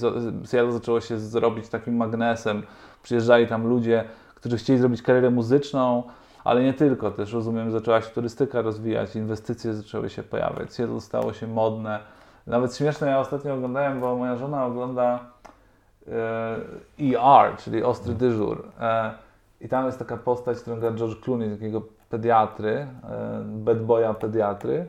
Seattle 0.47 0.71
zaczęło 0.71 1.01
się 1.01 1.19
zrobić 1.19 1.69
takim 1.69 1.95
magnesem. 1.95 2.63
Przyjeżdżali 3.03 3.47
tam 3.47 3.67
ludzie, 3.67 4.03
którzy 4.35 4.57
chcieli 4.57 4.79
zrobić 4.79 5.01
karierę 5.01 5.29
muzyczną, 5.29 6.03
ale 6.43 6.63
nie 6.63 6.73
tylko. 6.73 7.11
Też 7.11 7.33
rozumiem, 7.33 7.71
zaczęła 7.71 8.01
się 8.01 8.09
turystyka 8.09 8.61
rozwijać, 8.61 9.15
inwestycje 9.15 9.73
zaczęły 9.73 10.09
się 10.09 10.23
pojawiać. 10.23 10.73
Seattle 10.73 11.01
stało 11.01 11.33
się 11.33 11.47
modne. 11.47 11.99
Nawet 12.47 12.75
śmieszne, 12.75 13.07
ja 13.07 13.19
ostatnio 13.19 13.53
oglądałem, 13.53 13.99
bo 13.99 14.15
moja 14.15 14.35
żona 14.35 14.65
ogląda 14.65 15.19
ER, 16.99 17.57
czyli 17.57 17.83
Ostry 17.83 18.13
Dyżur. 18.13 18.67
E, 18.79 19.13
I 19.61 19.69
tam 19.69 19.85
jest 19.85 19.99
taka 19.99 20.17
postać, 20.17 20.57
którą 20.57 20.79
gra 20.79 20.91
George 20.91 21.23
Clooney, 21.23 21.51
takiego 21.51 21.81
pediatry, 22.09 22.71
e, 22.71 22.87
bad 23.45 23.85
boya 23.85 24.13
pediatry. 24.13 24.87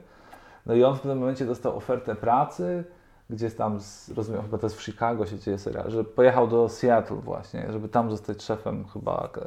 No 0.67 0.75
i 0.75 0.85
on 0.85 0.97
w 0.97 1.01
pewnym 1.01 1.19
momencie 1.19 1.47
dostał 1.47 1.77
ofertę 1.77 2.15
pracy, 2.15 2.85
gdzieś 3.31 3.55
tam, 3.55 3.81
z, 3.81 4.11
rozumiem, 4.11 4.43
chyba 4.43 4.59
to 4.59 4.67
jest 4.67 4.77
w 4.77 4.83
Chicago 4.83 5.27
się 5.27 5.39
dzieje 5.39 5.59
serial, 5.59 5.91
że 5.91 6.05
pojechał 6.05 6.47
do 6.49 6.69
Seattle 6.69 7.17
właśnie, 7.17 7.67
żeby 7.73 7.89
tam 7.89 8.11
zostać 8.11 8.43
szefem 8.43 8.85
chyba 8.93 9.29
e, 9.37 9.41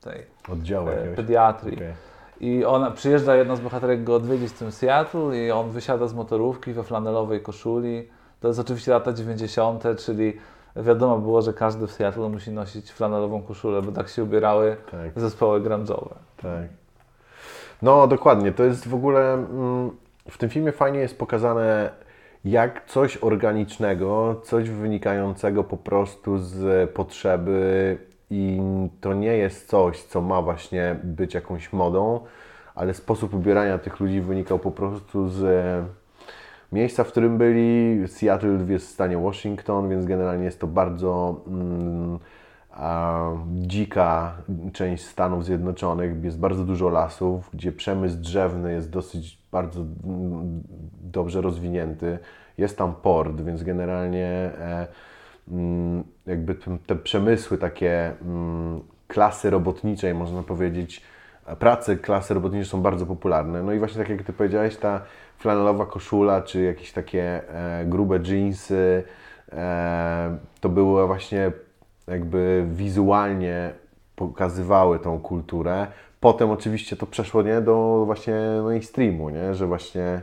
tej 0.00 0.26
Oddziału 0.52 0.88
e, 0.88 1.14
pediatrii. 1.16 1.76
Okej. 1.76 1.94
I 2.40 2.64
ona 2.64 2.90
przyjeżdża, 2.90 3.36
jedna 3.36 3.56
z 3.56 3.60
bohaterek 3.60 4.04
go 4.04 4.14
odwiedzić 4.14 4.50
w 4.50 4.58
tym 4.58 4.72
Seattle 4.72 5.36
i 5.36 5.50
on 5.50 5.70
wysiada 5.70 6.06
z 6.06 6.14
motorówki 6.14 6.72
we 6.72 6.84
flanelowej 6.84 7.42
koszuli. 7.42 8.08
To 8.40 8.48
jest 8.48 8.60
oczywiście 8.60 8.92
lata 8.92 9.12
90., 9.12 9.84
czyli 9.98 10.36
wiadomo 10.76 11.18
było, 11.18 11.42
że 11.42 11.52
każdy 11.52 11.86
w 11.86 11.92
Seattle 11.92 12.28
musi 12.28 12.50
nosić 12.50 12.90
flanelową 12.92 13.42
koszulę, 13.42 13.82
bo 13.82 13.92
tak 13.92 14.08
się 14.08 14.22
ubierały 14.24 14.76
Tak. 14.90 15.20
zespoły 15.20 15.60
grunge'owe. 15.60 16.14
Tak. 16.42 16.68
No, 17.82 18.06
dokładnie. 18.06 18.52
To 18.52 18.64
jest 18.64 18.88
w 18.88 18.94
ogóle. 18.94 19.32
Mm, 19.32 19.90
w 20.28 20.38
tym 20.38 20.50
filmie 20.50 20.72
fajnie 20.72 20.98
jest 20.98 21.18
pokazane, 21.18 21.90
jak 22.44 22.86
coś 22.86 23.16
organicznego, 23.16 24.40
coś 24.44 24.70
wynikającego 24.70 25.64
po 25.64 25.76
prostu 25.76 26.38
z 26.38 26.90
potrzeby, 26.90 27.98
i 28.30 28.60
to 29.00 29.14
nie 29.14 29.36
jest 29.36 29.68
coś, 29.68 30.02
co 30.02 30.20
ma 30.20 30.42
właśnie 30.42 30.96
być 31.04 31.34
jakąś 31.34 31.72
modą, 31.72 32.20
ale 32.74 32.94
sposób 32.94 33.34
ubierania 33.34 33.78
tych 33.78 34.00
ludzi 34.00 34.20
wynikał 34.20 34.58
po 34.58 34.70
prostu 34.70 35.28
z 35.28 35.42
e, 35.42 35.84
miejsca, 36.72 37.04
w 37.04 37.08
którym 37.08 37.38
byli. 37.38 38.08
Seattle 38.08 38.58
jest 38.68 38.86
w 38.86 38.90
stanie 38.90 39.18
Washington, 39.18 39.88
więc 39.88 40.06
generalnie 40.06 40.44
jest 40.44 40.60
to 40.60 40.66
bardzo 40.66 41.40
mm, 41.46 42.18
dzika 43.56 44.36
część 44.72 45.04
Stanów 45.04 45.44
Zjednoczonych. 45.44 46.24
Jest 46.24 46.38
bardzo 46.38 46.64
dużo 46.64 46.88
lasów, 46.88 47.50
gdzie 47.54 47.72
przemysł 47.72 48.16
drzewny 48.16 48.72
jest 48.72 48.90
dosyć 48.90 49.38
bardzo 49.52 49.84
dobrze 51.02 51.40
rozwinięty. 51.40 52.18
Jest 52.58 52.78
tam 52.78 52.94
port, 52.94 53.40
więc 53.40 53.62
generalnie 53.62 54.26
e, 54.26 54.86
mm, 55.48 56.04
jakby 56.26 56.54
te, 56.86 56.96
przemysły 56.96 57.58
takie 57.58 58.12
mm, 58.22 58.80
klasy 59.08 59.50
robotniczej, 59.50 60.14
można 60.14 60.42
powiedzieć, 60.42 61.02
prace 61.58 61.96
klasy 61.96 62.34
robotniczej 62.34 62.66
są 62.66 62.82
bardzo 62.82 63.06
popularne. 63.06 63.62
No 63.62 63.72
i 63.72 63.78
właśnie 63.78 63.98
tak 63.98 64.08
jak 64.08 64.22
Ty 64.22 64.32
powiedziałeś, 64.32 64.76
ta 64.76 65.00
flanelowa 65.38 65.86
koszula, 65.86 66.42
czy 66.42 66.62
jakieś 66.62 66.92
takie 66.92 67.48
e, 67.48 67.84
grube 67.84 68.18
jeansy, 68.18 69.02
e, 69.52 70.38
to 70.60 70.68
były 70.68 71.06
właśnie 71.06 71.52
jakby 72.10 72.66
wizualnie 72.72 73.70
pokazywały 74.16 74.98
tą 74.98 75.20
kulturę. 75.20 75.86
Potem 76.20 76.50
oczywiście 76.50 76.96
to 76.96 77.06
przeszło 77.06 77.42
nie, 77.42 77.60
do 77.60 78.02
właśnie 78.06 78.34
mainstreamu, 78.64 79.30
nie? 79.30 79.54
że 79.54 79.66
właśnie 79.66 80.22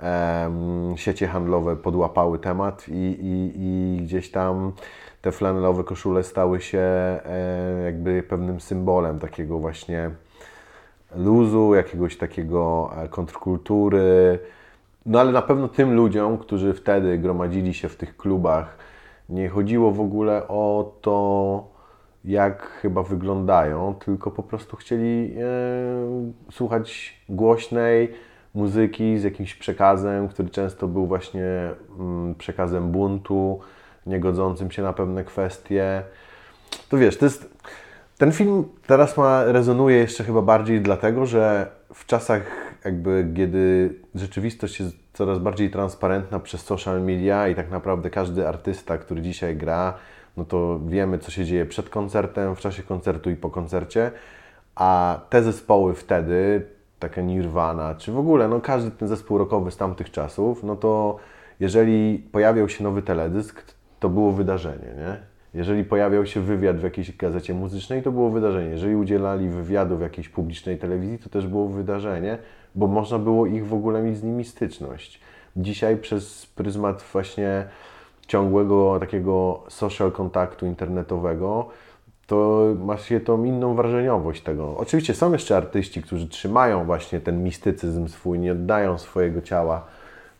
e, 0.00 0.50
siecie 0.96 1.26
handlowe 1.26 1.76
podłapały 1.76 2.38
temat 2.38 2.88
i, 2.88 2.92
i, 2.92 3.52
i 3.56 4.02
gdzieś 4.02 4.30
tam 4.30 4.72
te 5.22 5.32
flanelowe 5.32 5.84
koszule 5.84 6.22
stały 6.22 6.60
się 6.60 6.78
e, 6.78 7.82
jakby 7.84 8.22
pewnym 8.22 8.60
symbolem 8.60 9.18
takiego 9.18 9.58
właśnie 9.58 10.10
luzu, 11.16 11.74
jakiegoś 11.74 12.16
takiego 12.16 12.90
e, 12.96 13.08
kontrkultury. 13.08 14.38
No 15.06 15.20
ale 15.20 15.32
na 15.32 15.42
pewno 15.42 15.68
tym 15.68 15.94
ludziom, 15.94 16.38
którzy 16.38 16.74
wtedy 16.74 17.18
gromadzili 17.18 17.74
się 17.74 17.88
w 17.88 17.96
tych 17.96 18.16
klubach, 18.16 18.76
nie 19.28 19.48
chodziło 19.48 19.90
w 19.90 20.00
ogóle 20.00 20.48
o 20.48 20.92
to, 21.00 21.68
jak 22.24 22.62
chyba 22.62 23.02
wyglądają, 23.02 23.94
tylko 23.94 24.30
po 24.30 24.42
prostu 24.42 24.76
chcieli 24.76 25.34
e, 25.38 25.44
słuchać 26.52 27.20
głośnej 27.28 28.12
muzyki 28.54 29.18
z 29.18 29.24
jakimś 29.24 29.54
przekazem, 29.54 30.28
który 30.28 30.50
często 30.50 30.88
był 30.88 31.06
właśnie 31.06 31.70
mm, 31.98 32.34
przekazem 32.34 32.92
buntu, 32.92 33.60
niegodzącym 34.06 34.70
się 34.70 34.82
na 34.82 34.92
pewne 34.92 35.24
kwestie. 35.24 36.02
To 36.88 36.96
wiesz, 36.96 37.18
to 37.18 37.24
jest 37.24 37.54
ten 38.18 38.32
film 38.32 38.64
teraz 38.86 39.16
ma, 39.16 39.44
rezonuje 39.44 39.96
jeszcze 39.96 40.24
chyba 40.24 40.42
bardziej 40.42 40.80
dlatego, 40.80 41.26
że 41.26 41.66
w 41.94 42.06
czasach 42.06 42.42
jakby, 42.84 43.32
kiedy 43.36 43.94
rzeczywistość 44.14 44.80
jest 44.80 45.03
coraz 45.14 45.38
bardziej 45.38 45.70
transparentna 45.70 46.40
przez 46.40 46.62
social 46.62 47.02
media 47.02 47.48
i 47.48 47.54
tak 47.54 47.70
naprawdę 47.70 48.10
każdy 48.10 48.48
artysta, 48.48 48.98
który 48.98 49.22
dzisiaj 49.22 49.56
gra, 49.56 49.94
no 50.36 50.44
to 50.44 50.80
wiemy, 50.86 51.18
co 51.18 51.30
się 51.30 51.44
dzieje 51.44 51.66
przed 51.66 51.88
koncertem, 51.90 52.56
w 52.56 52.60
czasie 52.60 52.82
koncertu 52.82 53.30
i 53.30 53.36
po 53.36 53.50
koncercie, 53.50 54.10
a 54.74 55.20
te 55.30 55.42
zespoły 55.42 55.94
wtedy, 55.94 56.66
taka 56.98 57.20
Nirvana, 57.20 57.94
czy 57.94 58.12
w 58.12 58.18
ogóle, 58.18 58.48
no 58.48 58.60
każdy 58.60 58.90
ten 58.90 59.08
zespół 59.08 59.38
rockowy 59.38 59.70
z 59.70 59.76
tamtych 59.76 60.10
czasów, 60.10 60.62
no 60.62 60.76
to 60.76 61.16
jeżeli 61.60 62.18
pojawiał 62.18 62.68
się 62.68 62.84
nowy 62.84 63.02
teledysk, 63.02 63.62
to 64.00 64.08
było 64.08 64.32
wydarzenie, 64.32 64.94
nie? 64.96 65.33
Jeżeli 65.54 65.84
pojawiał 65.84 66.26
się 66.26 66.40
wywiad 66.40 66.76
w 66.76 66.82
jakiejś 66.82 67.16
gazecie 67.16 67.54
muzycznej, 67.54 68.02
to 68.02 68.12
było 68.12 68.30
wydarzenie. 68.30 68.70
Jeżeli 68.70 68.96
udzielali 68.96 69.48
wywiadu 69.48 69.96
w 69.96 70.00
jakiejś 70.00 70.28
publicznej 70.28 70.78
telewizji, 70.78 71.18
to 71.18 71.28
też 71.28 71.46
było 71.46 71.68
wydarzenie, 71.68 72.38
bo 72.74 72.86
można 72.86 73.18
było 73.18 73.46
ich 73.46 73.66
w 73.66 73.74
ogóle 73.74 74.02
mieć 74.02 74.16
z 74.16 74.22
nimi 74.22 74.44
styczność. 74.44 75.20
Dzisiaj 75.56 75.96
przez 75.96 76.46
pryzmat 76.46 77.04
właśnie 77.12 77.64
ciągłego 78.26 79.00
takiego 79.00 79.62
social 79.68 80.12
kontaktu 80.12 80.66
internetowego, 80.66 81.68
to 82.26 82.66
ma 82.84 82.96
się 82.96 83.20
tą 83.20 83.44
inną 83.44 83.74
wrażeniowość 83.74 84.42
tego. 84.42 84.76
Oczywiście 84.76 85.14
są 85.14 85.32
jeszcze 85.32 85.56
artyści, 85.56 86.02
którzy 86.02 86.28
trzymają 86.28 86.84
właśnie 86.84 87.20
ten 87.20 87.44
mistycyzm 87.44 88.08
swój, 88.08 88.38
nie 88.38 88.52
oddają 88.52 88.98
swojego 88.98 89.42
ciała 89.42 89.86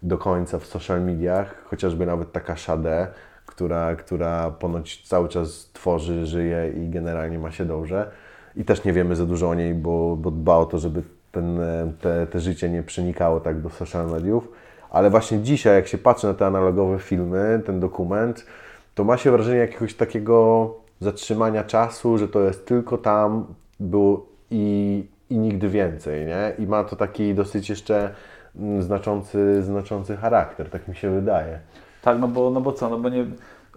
do 0.03 0.19
końca 0.19 0.59
w 0.59 0.67
social 0.67 1.03
mediach, 1.03 1.65
chociażby 1.65 2.07
nawet 2.07 2.33
taka 2.33 2.57
Shade, 2.57 3.09
która, 3.55 3.97
która 3.97 4.51
ponoć 4.51 5.09
cały 5.09 5.29
czas 5.29 5.71
tworzy, 5.73 6.27
żyje 6.27 6.73
i 6.77 6.89
generalnie 6.89 7.39
ma 7.39 7.51
się 7.51 7.65
dobrze. 7.65 8.11
I 8.57 8.65
też 8.65 8.85
nie 8.85 8.93
wiemy 8.93 9.17
za 9.17 9.27
dużo 9.27 9.49
o 9.49 9.55
niej, 9.55 9.75
bo, 9.75 10.17
bo 10.17 10.31
dba 10.31 10.57
o 10.57 10.67
to, 10.67 10.79
żeby 10.79 11.03
ten, 11.33 11.59
te, 12.01 12.27
te 12.27 12.41
życie 12.41 12.69
nie 12.71 12.83
przenikało 12.83 13.41
tak 13.41 13.61
do 13.61 13.71
social 13.71 14.11
mediów. 14.11 14.49
Ale 14.91 15.11
właśnie 15.11 15.39
dzisiaj, 15.39 15.75
jak 15.75 15.89
się 15.89 15.99
patrzy 15.99 16.27
na 16.27 16.35
te 16.35 16.47
analogowe 16.47 16.99
filmy, 16.99 17.63
ten 17.67 17.81
dokument, 17.81 18.47
to 18.95 19.05
ma 19.05 19.17
się 19.17 19.31
wrażenie 19.31 19.59
jakiegoś 19.59 19.95
takiego 19.95 20.71
zatrzymania 21.01 21.65
czasu, 21.65 22.19
że 22.19 22.29
to 22.29 22.41
jest 22.41 22.67
tylko 22.67 22.99
tam, 22.99 23.47
było 23.81 24.27
i, 24.51 25.05
i 25.31 25.39
nigdy 25.39 25.69
więcej, 25.69 26.27
nie? 26.27 26.53
I 26.59 26.67
ma 26.67 26.85
to 26.85 26.97
taki 26.97 27.35
dosyć 27.35 27.71
jeszcze 27.71 28.15
mm, 28.57 28.83
znaczący, 28.83 29.63
znaczący 29.63 30.17
charakter, 30.17 30.71
tak 30.71 30.89
mi 30.89 30.97
się 30.97 31.11
wydaje. 31.11 31.61
Tak, 32.05 32.21
no 32.21 32.29
bo, 32.29 32.51
no 32.51 32.61
bo 32.61 32.73
co, 32.73 32.89
no 32.89 32.99
bo 32.99 33.09
nie, 33.09 33.27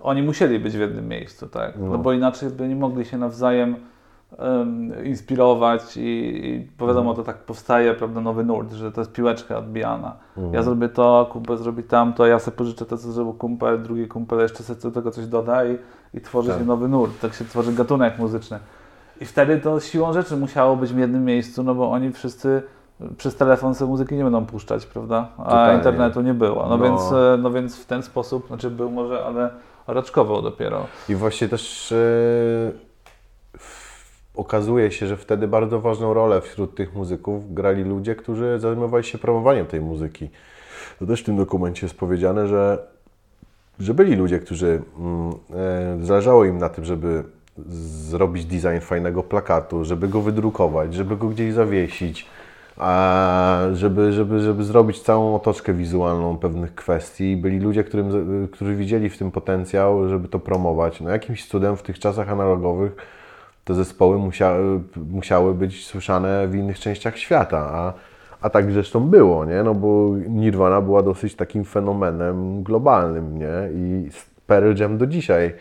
oni 0.02 0.24
musieli 0.24 0.60
być 0.60 0.78
w 0.78 0.80
jednym 0.80 1.08
miejscu, 1.08 1.48
tak? 1.48 1.74
No, 1.80 1.86
no 1.86 1.98
bo 1.98 2.14
inaczej 2.14 2.50
by 2.50 2.68
nie 2.68 2.76
mogli 2.76 3.06
się 3.06 3.18
nawzajem 3.18 3.76
um, 4.40 5.06
inspirować 5.06 5.98
i, 5.98 6.02
i 6.46 6.68
bo 6.80 6.88
wiadomo, 6.88 7.14
to 7.14 7.24
tak 7.24 7.38
powstaje, 7.38 7.94
prawda, 7.94 8.22
nowy 8.22 8.44
nurt, 8.44 8.72
że 8.72 8.92
to 8.92 9.02
jest 9.02 9.12
piłeczka 9.12 9.58
odbijana. 9.58 10.16
Mhm. 10.38 10.54
Ja 10.54 10.64
zrobię 10.64 10.90
to, 10.90 11.30
kumpel 11.32 11.58
zrobi 11.58 11.84
tamto, 11.84 12.28
ja 12.28 12.40
sobie 12.40 12.58
pożyczę 12.58 12.86
to, 12.86 12.98
co 12.98 13.12
zrobił 13.12 13.34
kumpel, 13.34 13.84
drugi 13.84 14.08
kumpel 14.08 14.40
jeszcze 14.40 14.64
sobie 14.64 14.82
do 14.82 14.92
tego 14.92 15.12
coś 15.12 15.28
doda 15.28 15.66
i, 15.66 15.78
i 16.14 16.22
tworzy 16.22 16.50
tak. 16.50 16.60
się 16.60 16.66
nowy 16.66 16.88
nurt. 16.88 17.20
Tak 17.22 17.34
się 17.34 17.46
tworzy 17.46 17.74
gatunek 17.74 18.20
muzyczny. 18.20 18.60
I 19.22 19.26
wtedy 19.26 19.58
to 19.58 19.80
siłą 19.80 20.14
rzeczy 20.14 20.38
musiało 20.38 20.76
być 20.76 20.94
w 20.94 20.98
jednym 20.98 21.26
miejscu, 21.26 21.64
no 21.64 21.76
bo 21.76 21.92
oni 21.92 22.12
wszyscy 22.12 22.62
przez 23.18 23.36
telefon 23.36 23.76
sobie 23.76 23.92
muzyki 23.92 24.16
nie 24.16 24.24
będą 24.24 24.46
puszczać, 24.46 24.86
prawda? 24.86 25.28
A 25.38 25.44
Totalnie. 25.44 25.78
internetu 25.78 26.22
nie 26.22 26.34
było. 26.34 26.70
No, 26.70 26.78
no, 26.78 26.84
Więc, 26.84 27.02
e, 27.12 27.38
no 27.42 27.52
więc 27.52 27.76
w 27.76 27.86
ten 27.86 28.04
sposób, 28.04 28.48
znaczy 28.48 28.70
był 28.70 28.92
może, 28.92 29.26
ale 29.26 29.50
raczkowo 29.88 30.42
dopiero. 30.42 30.86
I 31.10 31.16
właśnie 31.16 31.48
też 31.50 31.92
yy, 31.92 33.60
okazuje 34.36 34.92
się, 34.92 35.08
że 35.08 35.18
wtedy 35.18 35.48
bardzo 35.48 35.80
ważną 35.82 36.14
rolę 36.14 36.42
wśród 36.42 36.76
tych 36.76 36.96
muzyków 36.96 37.54
grali 37.54 37.84
ludzie, 37.84 38.16
którzy 38.16 38.60
zajmowali 38.60 39.04
się 39.04 39.18
promowaniem 39.18 39.66
tej 39.66 39.82
muzyki. 39.82 40.30
To 41.00 41.06
też 41.06 41.22
w 41.22 41.26
tym 41.26 41.38
dokumencie 41.38 41.86
jest 41.86 42.00
powiedziane, 42.00 42.48
że, 42.48 42.88
że 43.80 43.94
byli 43.94 44.16
ludzie, 44.16 44.40
którzy 44.40 44.82
yy, 46.00 46.06
zależało 46.06 46.46
im 46.46 46.58
na 46.58 46.70
tym, 46.70 46.86
żeby 46.86 47.24
zrobić 48.10 48.46
design 48.46 48.80
fajnego 48.82 49.24
plakatu, 49.24 49.86
żeby 49.86 50.08
go 50.08 50.22
wydrukować, 50.22 50.94
żeby 50.94 51.18
go 51.18 51.28
gdzieś 51.28 51.54
zawiesić 51.54 52.28
żeby, 53.74 54.14
żeby, 54.14 54.40
żeby 54.40 54.64
zrobić 54.64 55.02
całą 55.02 55.36
otoczkę 55.36 55.74
wizualną 55.74 56.38
pewnych 56.38 56.76
kwestii. 56.76 57.38
Byli 57.38 57.60
ludzie, 57.60 57.84
którym, 57.84 58.48
którzy 58.52 58.76
widzieli 58.76 59.10
w 59.10 59.18
tym 59.18 59.32
potencjał, 59.32 60.10
żeby 60.10 60.28
to 60.28 60.40
promować. 60.40 61.02
No 61.02 61.10
jakimś 61.10 61.48
cudem 61.48 61.78
w 61.78 61.82
tych 61.82 62.00
czasach 62.00 62.30
analogowych 62.30 62.96
te 63.66 63.74
zespoły 63.74 64.18
musiały, 64.18 64.80
musiały 65.12 65.54
być 65.54 65.86
słyszane 65.86 66.48
w 66.48 66.56
innych 66.56 66.80
częściach 66.80 67.18
świata, 67.18 67.58
a, 67.58 67.94
a 68.42 68.50
tak 68.50 68.72
zresztą 68.72 69.00
było, 69.00 69.46
nie? 69.46 69.64
No 69.64 69.74
bo 69.74 70.12
Nirvana 70.30 70.82
była 70.82 71.04
dosyć 71.04 71.36
takim 71.36 71.66
fenomenem 71.66 72.64
globalnym, 72.64 73.38
nie? 73.40 73.70
I 73.74 74.10
Pearl 74.48 74.82
Jam 74.82 74.98
do 74.98 75.08
dzisiaj 75.08 75.54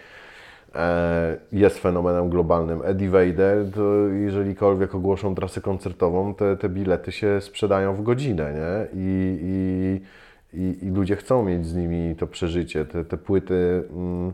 jest 1.52 1.78
fenomenem 1.78 2.30
globalnym. 2.30 2.80
Eddie 2.84 3.10
Vader, 3.10 3.66
jeżelikolwiek 4.24 4.94
ogłoszą 4.94 5.34
trasę 5.34 5.60
koncertową, 5.60 6.34
te, 6.34 6.56
te 6.56 6.68
bilety 6.68 7.12
się 7.12 7.40
sprzedają 7.40 7.94
w 7.94 8.02
godzinę, 8.02 8.52
nie? 8.54 9.00
I, 9.00 9.38
i, 9.42 10.00
i, 10.60 10.86
i 10.86 10.90
ludzie 10.90 11.16
chcą 11.16 11.44
mieć 11.44 11.66
z 11.66 11.74
nimi 11.74 12.16
to 12.16 12.26
przeżycie. 12.26 12.84
Te, 12.84 13.04
te 13.04 13.16
płyty 13.16 13.84
mm, 13.90 14.32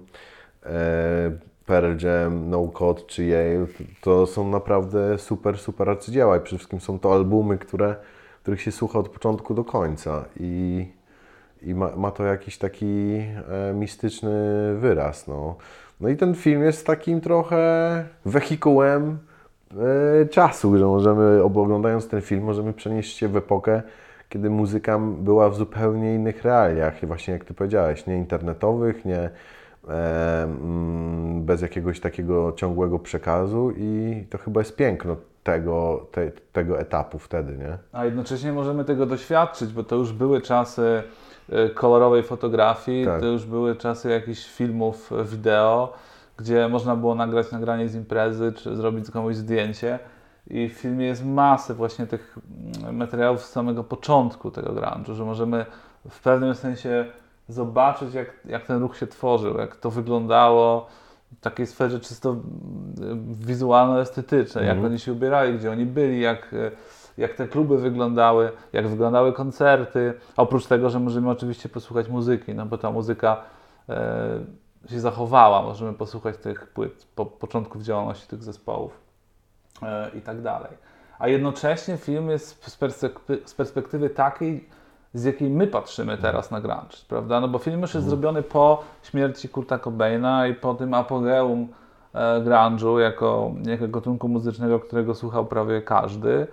e, 0.66 1.52
Pearl 1.66 2.04
Jam, 2.04 2.50
No 2.50 2.68
Code 2.68 3.02
czy 3.06 3.24
Yale, 3.24 3.66
to 4.00 4.26
są 4.26 4.50
naprawdę 4.50 5.18
super, 5.18 5.58
super 5.58 5.90
arcydzieła 5.90 6.36
i 6.36 6.40
przede 6.40 6.58
wszystkim 6.58 6.80
są 6.80 6.98
to 6.98 7.14
albumy, 7.14 7.58
które, 7.58 7.96
których 8.42 8.60
się 8.60 8.72
słucha 8.72 8.98
od 8.98 9.08
początku 9.08 9.54
do 9.54 9.64
końca 9.64 10.24
i, 10.40 10.86
i 11.62 11.74
ma, 11.74 11.96
ma 11.96 12.10
to 12.10 12.24
jakiś 12.24 12.58
taki 12.58 12.86
e, 12.88 13.74
mistyczny 13.74 14.30
wyraz, 14.78 15.28
no. 15.28 15.56
No 16.02 16.08
i 16.08 16.16
ten 16.16 16.34
film 16.34 16.62
jest 16.62 16.86
takim 16.86 17.20
trochę 17.20 18.04
wehikułem 18.24 19.18
e, 20.22 20.26
czasu, 20.26 20.78
że 20.78 20.86
możemy, 20.86 21.42
oglądając 21.42 22.08
ten 22.08 22.20
film, 22.20 22.44
możemy 22.44 22.72
przenieść 22.72 23.16
się 23.16 23.28
w 23.28 23.36
epokę, 23.36 23.82
kiedy 24.28 24.50
muzyka 24.50 24.98
była 24.98 25.50
w 25.50 25.54
zupełnie 25.54 26.14
innych 26.14 26.42
realiach. 26.42 27.02
I 27.02 27.06
właśnie 27.06 27.34
jak 27.34 27.44
Ty 27.44 27.54
powiedziałeś, 27.54 28.06
nie 28.06 28.16
internetowych, 28.16 29.04
nie 29.04 29.30
e, 29.88 30.42
mm, 30.42 31.42
bez 31.42 31.62
jakiegoś 31.62 32.00
takiego 32.00 32.52
ciągłego 32.52 32.98
przekazu 32.98 33.72
i 33.76 34.24
to 34.30 34.38
chyba 34.38 34.60
jest 34.60 34.76
piękno 34.76 35.16
tego, 35.42 36.06
te, 36.12 36.30
tego 36.52 36.80
etapu 36.80 37.18
wtedy, 37.18 37.58
nie? 37.58 37.78
A 37.92 38.04
jednocześnie 38.04 38.52
możemy 38.52 38.84
tego 38.84 39.06
doświadczyć, 39.06 39.72
bo 39.72 39.84
to 39.84 39.96
już 39.96 40.12
były 40.12 40.40
czasy 40.40 41.02
kolorowej 41.74 42.22
fotografii, 42.22 43.04
Tak. 43.04 43.20
to 43.20 43.26
już 43.26 43.44
były 43.44 43.76
czasy 43.76 44.10
jakichś 44.10 44.44
filmów 44.46 45.12
y, 45.12 45.24
wideo, 45.24 45.92
gdzie 46.36 46.68
można 46.68 46.96
było 46.96 47.14
nagrać 47.14 47.52
nagranie 47.52 47.88
z 47.88 47.94
imprezy, 47.94 48.52
czy 48.52 48.76
zrobić 48.76 49.10
komuś 49.10 49.36
zdjęcie. 49.36 49.98
I 50.50 50.68
w 50.68 50.72
filmie 50.72 51.06
jest 51.06 51.24
masę 51.24 51.74
właśnie 51.74 52.06
tych 52.06 52.38
mm, 52.84 52.96
materiałów 52.96 53.42
z 53.42 53.48
samego 53.50 53.84
początku 53.84 54.50
tego 54.50 54.70
grunge'u, 54.72 55.12
że 55.14 55.24
możemy 55.24 55.66
w 56.10 56.20
pewnym 56.22 56.54
sensie 56.54 57.04
zobaczyć, 57.48 58.14
jak, 58.14 58.26
jak 58.44 58.66
ten 58.66 58.80
ruch 58.80 58.96
się 58.96 59.06
tworzył, 59.06 59.58
jak 59.58 59.76
to 59.76 59.90
wyglądało 59.90 60.86
w 61.38 61.40
takiej 61.40 61.66
sferze 61.66 62.00
czysto 62.00 62.30
mm, 62.30 63.24
wizualno-estetycznej, 63.34 64.64
jak 64.66 64.74
Mhm. 64.76 64.86
oni 64.92 64.98
się 65.00 65.12
ubierali, 65.12 65.58
gdzie 65.58 65.70
oni 65.70 65.86
byli, 65.86 66.20
jak, 66.20 66.54
e, 66.54 66.70
jak 67.18 67.34
te 67.34 67.48
kluby 67.48 67.78
wyglądały, 67.78 68.52
jak 68.72 68.88
wyglądały 68.88 69.32
koncerty. 69.32 70.14
Oprócz 70.36 70.66
tego, 70.66 70.90
że 70.90 71.00
możemy 71.00 71.30
oczywiście 71.30 71.68
posłuchać 71.68 72.08
muzyki, 72.08 72.54
no 72.54 72.66
bo 72.66 72.78
ta 72.78 72.90
muzyka 72.90 73.40
e, 73.88 74.38
się 74.90 75.00
zachowała, 75.00 75.62
możemy 75.62 75.92
posłuchać 75.92 76.36
tych 76.36 76.66
płyt 76.66 77.06
po 77.14 77.26
początków 77.26 77.82
działalności 77.82 78.26
tych 78.26 78.42
zespołów 78.42 79.00
e, 79.82 80.10
i 80.18 80.20
tak 80.20 80.42
dalej. 80.42 80.70
A 81.18 81.28
jednocześnie 81.28 81.96
film 81.96 82.30
jest 82.30 82.64
z, 82.64 82.76
perspektywy, 82.76 83.42
z 83.44 83.54
perspektywy 83.54 84.10
takiej, 84.10 84.68
z 85.14 85.24
jakiej 85.24 85.50
my 85.50 85.66
patrzymy 85.66 86.18
teraz 86.18 86.50
na 86.50 86.60
grunge, 86.60 86.96
prawda? 87.08 87.40
No 87.40 87.48
bo 87.48 87.58
film 87.58 87.80
już 87.80 87.94
jest 87.94 88.06
zrobiony 88.06 88.42
po 88.42 88.84
śmierci 89.02 89.48
Kurta 89.48 89.78
Cobaina 89.78 90.46
i 90.46 90.54
po 90.54 90.74
tym 90.74 90.94
apogeum 90.94 91.68
e, 92.14 92.40
grunge'u 92.40 92.98
jako, 92.98 93.52
jako 93.64 93.88
gatunku 93.88 94.28
muzycznego, 94.28 94.80
którego 94.80 95.14
słuchał 95.14 95.46
prawie 95.46 95.82
każdy. 95.82 96.46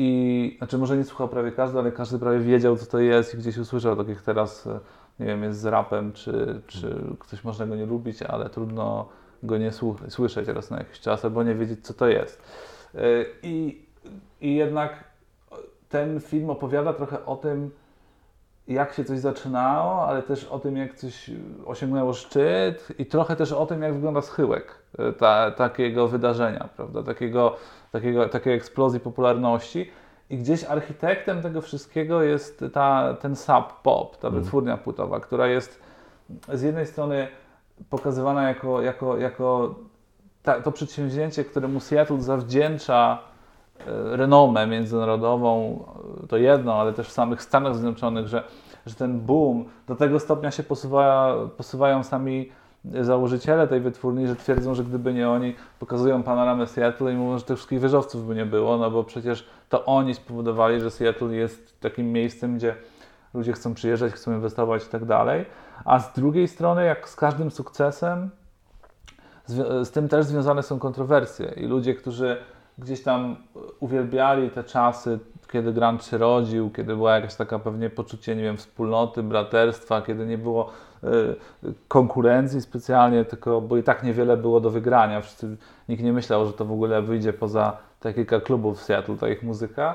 I 0.00 0.54
znaczy 0.58 0.78
może 0.78 0.96
nie 0.96 1.04
słuchał 1.04 1.28
prawie 1.28 1.52
każdy, 1.52 1.78
ale 1.78 1.92
każdy 1.92 2.18
prawie 2.18 2.38
wiedział, 2.38 2.76
co 2.76 2.86
to 2.86 2.98
jest 2.98 3.34
i 3.34 3.38
gdzieś 3.38 3.58
usłyszał, 3.58 3.96
tak 3.96 4.08
jak 4.08 4.22
teraz, 4.22 4.66
e, 4.66 4.80
nie 5.20 5.26
wiem, 5.26 5.42
jest 5.42 5.60
z 5.60 5.64
rapem, 5.64 6.12
czy, 6.12 6.60
czy 6.66 7.00
ktoś 7.18 7.44
można 7.44 7.66
go 7.66 7.76
nie 7.76 7.86
lubić, 7.86 8.22
ale 8.22 8.50
trudno 8.50 9.08
go 9.42 9.58
nie 9.58 9.72
słyszeć 10.08 10.48
raz 10.48 10.70
na 10.70 10.78
jakiś 10.78 11.00
czas, 11.00 11.24
albo 11.24 11.42
nie 11.42 11.54
wiedzieć, 11.54 11.86
co 11.86 11.94
to 11.94 12.08
jest. 12.08 12.42
E, 12.94 13.00
I, 13.42 13.86
I 14.40 14.54
jednak 14.54 15.04
ten 15.88 16.20
film 16.20 16.50
opowiada 16.50 16.92
trochę 16.92 17.26
o 17.26 17.36
tym, 17.36 17.70
jak 18.68 18.92
się 18.92 19.04
coś 19.04 19.18
zaczynało, 19.18 20.06
ale 20.06 20.22
też 20.22 20.44
o 20.44 20.58
tym, 20.58 20.76
jak 20.76 20.94
coś 20.94 21.30
osiągnęło 21.66 22.12
szczyt 22.12 22.88
i 22.98 23.06
trochę 23.06 23.36
też 23.36 23.52
o 23.52 23.66
tym, 23.66 23.82
jak 23.82 23.94
wygląda 23.94 24.22
schyłek 24.22 24.74
e, 24.98 25.12
ta, 25.12 25.50
takiego 25.50 26.08
wydarzenia, 26.08 26.68
prawda? 26.76 27.02
Takiego, 27.02 27.56
takiego, 27.92 28.28
takiej 28.28 28.54
eksplozji 28.54 29.00
popularności. 29.00 29.90
I 30.30 30.38
gdzieś 30.38 30.64
architektem 30.64 31.42
tego 31.42 31.60
wszystkiego 31.60 32.22
jest 32.22 32.64
ta, 32.72 33.14
ten 33.20 33.36
Sub 33.36 33.72
Pop, 33.82 34.16
ta 34.16 34.30
wytwórnia 34.30 34.76
płytowa, 34.76 35.20
która 35.20 35.46
jest 35.46 35.82
z 36.52 36.62
jednej 36.62 36.86
strony 36.86 37.28
pokazywana 37.90 38.48
jako, 38.48 38.82
jako, 38.82 39.18
jako 39.18 39.74
ta, 40.42 40.60
to 40.60 40.72
przedsięwzięcie, 40.72 41.44
któremu 41.44 41.80
Seattle 41.80 42.22
zawdzięcza 42.22 43.18
renomę 43.86 44.66
międzynarodową, 44.66 45.84
e, 46.24 46.26
to 46.26 46.36
jedno, 46.36 46.74
ale 46.74 46.92
też 46.92 47.08
w 47.08 47.12
samych 47.12 47.42
Stanach 47.42 47.74
Zjednoczonych, 47.74 48.28
że, 48.28 48.44
że 48.86 48.94
ten 48.94 49.20
boom 49.20 49.64
do 49.86 49.96
tego 49.96 50.20
stopnia 50.20 50.50
się 50.50 50.62
posuwa, 50.62 51.34
posuwają 51.56 52.02
sami 52.02 52.48
założyciele 53.00 53.68
tej 53.68 53.80
wytwórni, 53.80 54.26
że 54.26 54.36
twierdzą, 54.36 54.74
że 54.74 54.84
gdyby 54.84 55.14
nie 55.14 55.30
oni, 55.30 55.54
pokazują 55.78 56.22
panoramę 56.22 56.66
Seattle 56.66 57.12
i 57.12 57.16
mówią, 57.16 57.38
że 57.38 57.44
tych 57.44 57.56
wszystkich 57.56 57.80
wieżowców 57.80 58.26
by 58.26 58.34
nie 58.34 58.46
było, 58.46 58.76
no 58.76 58.90
bo 58.90 59.04
przecież 59.04 59.46
to 59.68 59.84
oni 59.84 60.14
spowodowali, 60.14 60.80
że 60.80 60.90
Seattle 60.90 61.34
jest 61.34 61.80
takim 61.80 62.12
miejscem, 62.12 62.56
gdzie 62.56 62.74
ludzie 63.34 63.52
chcą 63.52 63.74
przyjeżdżać, 63.74 64.12
chcą 64.12 64.32
inwestować 64.32 64.84
i 64.84 64.88
tak 64.88 65.04
dalej. 65.04 65.46
A 65.84 65.98
z 65.98 66.12
drugiej 66.12 66.48
strony, 66.48 66.84
jak 66.84 67.08
z 67.08 67.16
każdym 67.16 67.50
sukcesem, 67.50 68.30
zwi- 69.48 69.84
z 69.84 69.90
tym 69.90 70.08
też 70.08 70.24
związane 70.24 70.62
są 70.62 70.78
kontrowersje 70.78 71.52
i 71.56 71.66
ludzie, 71.66 71.94
którzy 71.94 72.36
gdzieś 72.78 73.02
tam 73.02 73.36
uwielbiali 73.80 74.50
te 74.50 74.64
czasy, 74.64 75.18
kiedy 75.52 75.72
grunge 75.72 76.02
się 76.02 76.18
rodził, 76.18 76.70
kiedy 76.70 76.96
była 76.96 77.14
jakaś 77.14 77.34
taka 77.34 77.58
pewnie 77.58 77.90
poczucie, 77.90 78.36
nie 78.36 78.42
wiem, 78.42 78.56
wspólnoty, 78.56 79.22
braterstwa, 79.22 80.02
kiedy 80.02 80.26
nie 80.26 80.38
było 80.38 80.70
y, 81.04 81.08
konkurencji 81.88 82.60
specjalnie, 82.60 83.24
tylko 83.24 83.60
bo 83.60 83.76
i 83.76 83.82
tak 83.82 84.02
niewiele 84.02 84.36
było 84.36 84.60
do 84.60 84.70
wygrania. 84.70 85.20
Wszyscy, 85.20 85.56
nikt 85.88 86.02
nie 86.02 86.12
myślał, 86.12 86.46
że 86.46 86.52
to 86.52 86.64
w 86.64 86.72
ogóle 86.72 87.02
wyjdzie 87.02 87.32
poza 87.32 87.76
te 88.00 88.14
kilka 88.14 88.40
klubów 88.40 88.78
w 88.78 88.82
Seattle, 88.82 89.16
ta 89.16 89.28
ich 89.28 89.42
muzyka. 89.42 89.94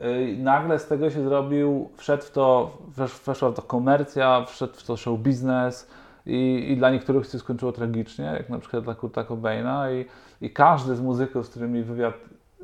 Y, 0.00 0.36
nagle 0.38 0.78
z 0.78 0.86
tego 0.86 1.10
się 1.10 1.24
zrobił, 1.24 1.90
wszedł 1.96 2.22
w 2.22 2.30
to, 2.30 2.78
wesz, 2.96 3.20
weszła 3.26 3.50
w 3.50 3.54
to 3.54 3.62
komercja, 3.62 4.44
wszedł 4.44 4.74
w 4.74 4.82
to 4.82 4.96
show 4.96 5.18
biznes 5.18 5.90
i, 6.26 6.66
i 6.72 6.76
dla 6.76 6.90
niektórych 6.90 7.26
się 7.26 7.38
skończyło 7.38 7.72
tragicznie, 7.72 8.24
jak 8.24 8.48
na 8.48 8.58
przykład 8.58 8.84
dla 8.84 8.94
Kurta 8.94 9.24
Cobaina 9.24 9.90
i, 9.90 10.04
i 10.40 10.50
każdy 10.50 10.96
z 10.96 11.00
muzyków, 11.00 11.46
z 11.46 11.50
którymi 11.50 11.82
wywiad 11.82 12.14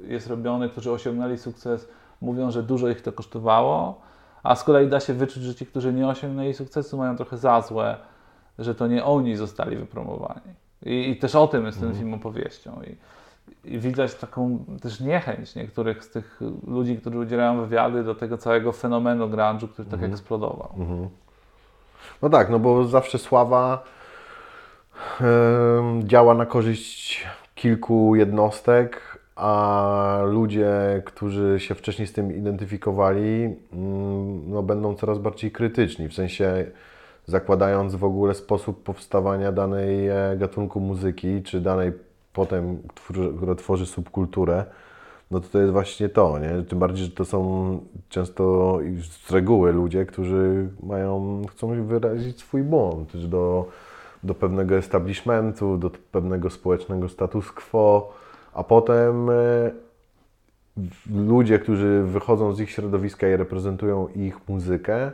jest 0.07 0.27
robiony, 0.27 0.68
którzy 0.68 0.92
osiągnęli 0.92 1.38
sukces, 1.38 1.88
mówią, 2.20 2.51
że 2.51 2.62
dużo 2.62 2.88
ich 2.88 3.03
to 3.03 3.12
kosztowało, 3.12 4.01
a 4.42 4.55
z 4.55 4.64
kolei 4.64 4.88
da 4.88 5.01
się 5.01 5.14
wyczuć, 5.14 5.42
że 5.42 5.55
ci, 5.55 5.66
którzy 5.66 5.92
nie 5.92 6.09
osiągnęli 6.09 6.55
sukcesu, 6.55 6.99
mają 6.99 7.16
trochę 7.16 7.37
za 7.37 7.61
złe, 7.61 7.96
że 8.59 8.75
to 8.75 8.87
nie 8.87 9.05
oni 9.05 9.37
zostali 9.37 9.77
wypromowani. 9.77 10.55
I, 10.87 11.11
i 11.11 11.16
też 11.16 11.35
o 11.35 11.49
tym 11.49 11.66
jest 11.66 11.81
ten 11.81 11.94
film 11.94 12.14
opowieścią. 12.14 12.81
I, 12.83 12.96
i 13.75 13.79
widać 13.79 14.14
taką 14.14 14.64
też 14.83 15.01
niechęć 15.01 15.55
niektórych 15.55 16.05
z 16.05 16.11
tych 16.11 16.40
ludzi, 16.66 16.96
którzy 16.96 17.18
udzielają 17.18 17.61
wywiady 17.61 18.05
do 18.05 18.14
tego 18.14 18.38
całego 18.38 18.73
fenomenu 18.73 19.29
grunge'u, 19.29 19.68
który 19.68 19.88
tak 19.88 20.03
eksplodował. 20.03 20.75
No 22.22 22.28
tak, 22.28 22.50
no 22.50 22.58
bo 22.58 22.84
zawsze 22.84 23.18
sława 23.18 23.84
em, 25.20 26.08
działa 26.08 26.34
na 26.34 26.46
korzyść 26.46 27.26
kilku 27.54 28.16
jednostek, 28.16 29.18
a 29.36 30.22
ludzie, 30.24 31.02
którzy 31.04 31.60
się 31.60 31.74
wcześniej 31.74 32.08
z 32.08 32.12
tym 32.12 32.36
identyfikowali, 32.36 33.56
mm, 33.72 34.50
no 34.50 34.62
będą 34.62 34.94
coraz 34.94 35.18
bardziej 35.18 35.50
krytyczni, 35.50 36.08
w 36.08 36.14
sensie 36.14 36.64
zakładając 37.26 37.94
w 37.94 38.04
ogóle 38.04 38.34
sposób 38.34 38.82
powstawania 38.82 39.52
danej 39.52 40.08
e, 40.08 40.36
gatunku 40.36 40.80
muzyki, 40.80 41.42
czy 41.42 41.60
danej 41.60 41.92
potem, 42.32 42.78
która 43.36 43.54
tworzy 43.54 43.86
subkulturę, 43.86 44.64
no 45.31 45.40
to 45.40 45.49
to 45.49 45.61
jest 45.61 45.73
właśnie 45.73 46.09
to, 46.09 46.38
nie? 46.38 46.62
Tym 46.62 46.79
bardziej, 46.79 47.05
że 47.05 47.11
to 47.11 47.25
są 47.25 47.81
często 48.09 48.79
z 49.01 49.31
reguły 49.31 49.73
ludzie, 49.73 50.07
którzy 50.07 50.69
mają, 50.83 51.43
chcą 51.51 51.87
wyrazić 51.87 52.40
swój 52.40 52.62
błąd 52.62 53.27
do, 53.27 53.69
do 54.23 54.35
pewnego 54.35 54.77
establishmentu, 54.77 55.79
do 55.79 55.90
pewnego 55.90 56.51
społecznego 56.51 57.09
status 57.09 57.53
quo, 57.53 58.12
a 58.53 58.64
potem 58.64 59.31
e, 59.31 59.71
ludzie, 61.27 61.59
którzy 61.59 62.03
wychodzą 62.03 62.55
z 62.55 62.61
ich 62.61 62.71
środowiska 62.71 63.29
i 63.29 63.37
reprezentują 63.37 64.09
ich 64.09 64.49
muzykę, 64.49 65.12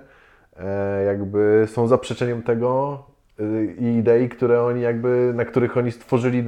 e, 0.57 1.05
jakby 1.05 1.65
są 1.67 1.89
zaprzeczeniem 1.89 2.43
tego 2.43 3.03
e, 3.39 3.65
i 3.65 3.97
idei, 3.97 4.29
które 4.29 4.63
oni 4.63 4.81
jakby, 4.81 5.33
na 5.35 5.45
których 5.45 5.77
oni 5.77 5.93
stworzyli 5.93 6.45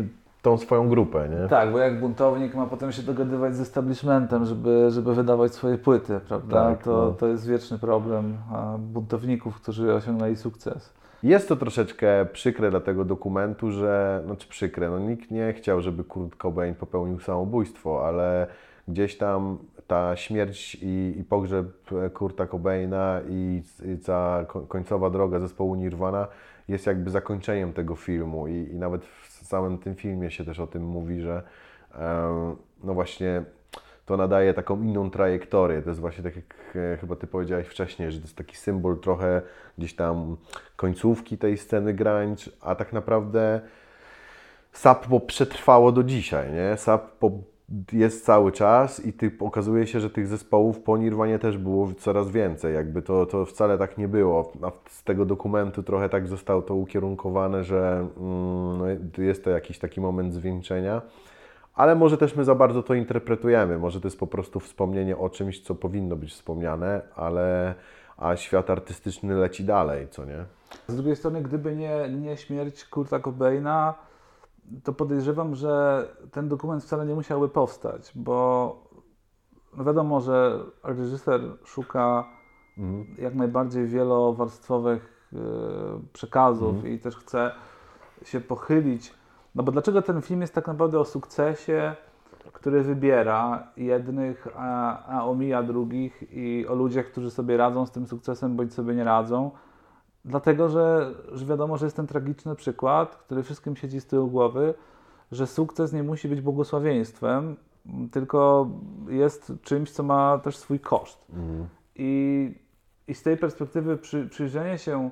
tą 0.48 0.58
swoją 0.58 0.88
grupę, 0.88 1.28
nie? 1.28 1.48
Tak, 1.48 1.72
bo 1.72 1.78
jak 1.78 2.00
buntownik 2.00 2.54
ma 2.54 2.66
potem 2.66 2.92
się 2.92 3.02
dogadywać 3.02 3.56
z 3.56 3.60
establishmentem, 3.60 4.44
żeby, 4.44 4.90
żeby 4.90 5.14
wydawać 5.14 5.54
swoje 5.54 5.78
płyty, 5.78 6.20
prawda? 6.28 6.70
Tak, 6.70 6.82
to, 6.82 6.90
no. 6.90 7.10
to 7.10 7.26
jest 7.26 7.48
wieczny 7.48 7.78
problem 7.78 8.36
buntowników, 8.78 9.60
którzy 9.60 9.94
osiągnęli 9.94 10.36
sukces. 10.36 10.94
Jest 11.22 11.48
to 11.48 11.56
troszeczkę 11.56 12.26
przykre 12.32 12.70
dla 12.70 12.80
tego 12.80 13.04
dokumentu, 13.04 13.70
że, 13.70 14.22
znaczy 14.26 14.48
przykre, 14.48 14.90
no 14.90 14.98
nikt 14.98 15.30
nie 15.30 15.52
chciał, 15.52 15.80
żeby 15.80 16.04
Kurt 16.04 16.36
Cobain 16.36 16.74
popełnił 16.74 17.20
samobójstwo, 17.20 18.06
ale 18.06 18.46
gdzieś 18.88 19.18
tam 19.18 19.58
ta 19.86 20.16
śmierć 20.16 20.78
i, 20.82 21.14
i 21.18 21.24
pogrzeb 21.24 21.66
Kurta 22.14 22.46
Cobaina 22.46 23.20
i, 23.28 23.62
i 23.94 23.98
ta 23.98 24.44
ko- 24.48 24.60
końcowa 24.60 25.10
droga 25.10 25.40
zespołu 25.40 25.74
Nirvana 25.74 26.26
jest 26.68 26.86
jakby 26.86 27.10
zakończeniem 27.10 27.72
tego 27.72 27.94
filmu 27.96 28.48
i, 28.48 28.52
i 28.52 28.76
nawet 28.76 29.04
w 29.04 29.27
samym 29.48 29.78
tym 29.78 29.94
filmie 29.94 30.30
się 30.30 30.44
też 30.44 30.60
o 30.60 30.66
tym 30.66 30.82
mówi, 30.82 31.20
że 31.20 31.42
no 32.84 32.94
właśnie 32.94 33.44
to 34.06 34.16
nadaje 34.16 34.54
taką 34.54 34.82
inną 34.82 35.10
trajektorię. 35.10 35.82
To 35.82 35.90
jest 35.90 36.00
właśnie 36.00 36.24
tak, 36.24 36.36
jak 36.36 36.54
e, 36.76 36.96
chyba 36.96 37.16
Ty 37.16 37.26
powiedziałeś 37.26 37.66
wcześniej, 37.66 38.12
że 38.12 38.18
to 38.18 38.24
jest 38.24 38.36
taki 38.36 38.56
symbol 38.56 39.00
trochę 39.00 39.42
gdzieś 39.78 39.94
tam 39.94 40.36
końcówki 40.76 41.38
tej 41.38 41.58
sceny 41.58 41.94
grunge, 41.94 42.44
a 42.60 42.74
tak 42.74 42.92
naprawdę 42.92 43.60
Sub 44.72 45.26
przetrwało 45.26 45.92
do 45.92 46.04
dzisiaj, 46.04 46.52
nie? 46.52 46.76
Sub 46.76 47.00
jest 47.92 48.24
cały 48.24 48.52
czas 48.52 49.06
i 49.06 49.12
ty, 49.12 49.32
okazuje 49.40 49.86
się, 49.86 50.00
że 50.00 50.10
tych 50.10 50.26
zespołów 50.26 50.80
po 50.80 50.98
Nirwanie 50.98 51.38
też 51.38 51.58
było 51.58 51.92
coraz 51.98 52.30
więcej. 52.30 52.74
Jakby 52.74 53.02
to, 53.02 53.26
to 53.26 53.44
wcale 53.44 53.78
tak 53.78 53.98
nie 53.98 54.08
było. 54.08 54.52
A 54.62 54.70
z 54.90 55.04
tego 55.04 55.24
dokumentu 55.24 55.82
trochę 55.82 56.08
tak 56.08 56.28
zostało 56.28 56.62
to 56.62 56.74
ukierunkowane, 56.74 57.64
że 57.64 58.08
mm, 58.16 58.78
no, 58.78 59.22
jest 59.22 59.44
to 59.44 59.50
jakiś 59.50 59.78
taki 59.78 60.00
moment 60.00 60.34
zwieńczenia. 60.34 61.02
ale 61.74 61.94
może 61.94 62.18
też 62.18 62.36
my 62.36 62.44
za 62.44 62.54
bardzo 62.54 62.82
to 62.82 62.94
interpretujemy. 62.94 63.78
Może 63.78 64.00
to 64.00 64.06
jest 64.06 64.18
po 64.18 64.26
prostu 64.26 64.60
wspomnienie 64.60 65.16
o 65.16 65.30
czymś, 65.30 65.60
co 65.60 65.74
powinno 65.74 66.16
być 66.16 66.32
wspomniane, 66.32 67.00
ale 67.16 67.74
a 68.16 68.36
świat 68.36 68.70
artystyczny 68.70 69.34
leci 69.34 69.64
dalej, 69.64 70.08
co 70.10 70.24
nie? 70.24 70.44
Z 70.88 70.96
drugiej 70.96 71.16
strony, 71.16 71.42
gdyby 71.42 71.76
nie, 71.76 72.08
nie 72.08 72.36
śmierć 72.36 72.84
Kurta 72.84 73.20
Cobaina, 73.20 73.94
to 74.84 74.92
podejrzewam, 74.92 75.54
że 75.54 76.04
ten 76.32 76.48
dokument 76.48 76.84
wcale 76.84 77.06
nie 77.06 77.14
musiałby 77.14 77.48
powstać, 77.48 78.12
bo 78.14 78.76
no 79.76 79.84
wiadomo, 79.84 80.20
że 80.20 80.64
reżyser 80.84 81.40
szuka 81.64 82.24
mhm. 82.78 83.06
jak 83.18 83.34
najbardziej 83.34 83.86
wielowarstwowych 83.86 85.28
yy, 85.32 85.40
przekazów 86.12 86.74
mhm. 86.74 86.94
i 86.94 86.98
też 86.98 87.16
chce 87.16 87.50
się 88.24 88.40
pochylić. 88.40 89.14
No 89.54 89.62
bo 89.62 89.72
dlaczego 89.72 90.02
ten 90.02 90.22
film 90.22 90.40
jest 90.40 90.54
tak 90.54 90.66
naprawdę 90.66 90.98
o 90.98 91.04
sukcesie, 91.04 91.94
który 92.52 92.82
wybiera 92.82 93.66
jednych, 93.76 94.48
a, 94.56 95.04
a 95.06 95.24
omija 95.24 95.62
drugich 95.62 96.24
i 96.32 96.66
o 96.66 96.74
ludziach, 96.74 97.06
którzy 97.06 97.30
sobie 97.30 97.56
radzą 97.56 97.86
z 97.86 97.90
tym 97.90 98.06
sukcesem, 98.06 98.56
bądź 98.56 98.74
sobie 98.74 98.94
nie 98.94 99.04
radzą? 99.04 99.50
Dlatego, 100.28 100.68
że, 100.68 101.14
że 101.32 101.46
wiadomo, 101.46 101.76
że 101.76 101.86
jest 101.86 101.96
ten 101.96 102.06
tragiczny 102.06 102.54
przykład, 102.54 103.16
który 103.16 103.42
wszystkim 103.42 103.76
siedzi 103.76 104.00
z 104.00 104.06
tyłu 104.06 104.28
głowy, 104.28 104.74
że 105.32 105.46
sukces 105.46 105.92
nie 105.92 106.02
musi 106.02 106.28
być 106.28 106.40
błogosławieństwem, 106.40 107.56
tylko 108.10 108.68
jest 109.08 109.52
czymś, 109.62 109.90
co 109.90 110.02
ma 110.02 110.38
też 110.38 110.56
swój 110.56 110.80
koszt. 110.80 111.26
Mhm. 111.30 111.68
I, 111.96 112.54
I 113.08 113.14
z 113.14 113.22
tej 113.22 113.36
perspektywy 113.36 113.96
przy, 113.96 114.28
przyjrzenie 114.28 114.78
się 114.78 115.10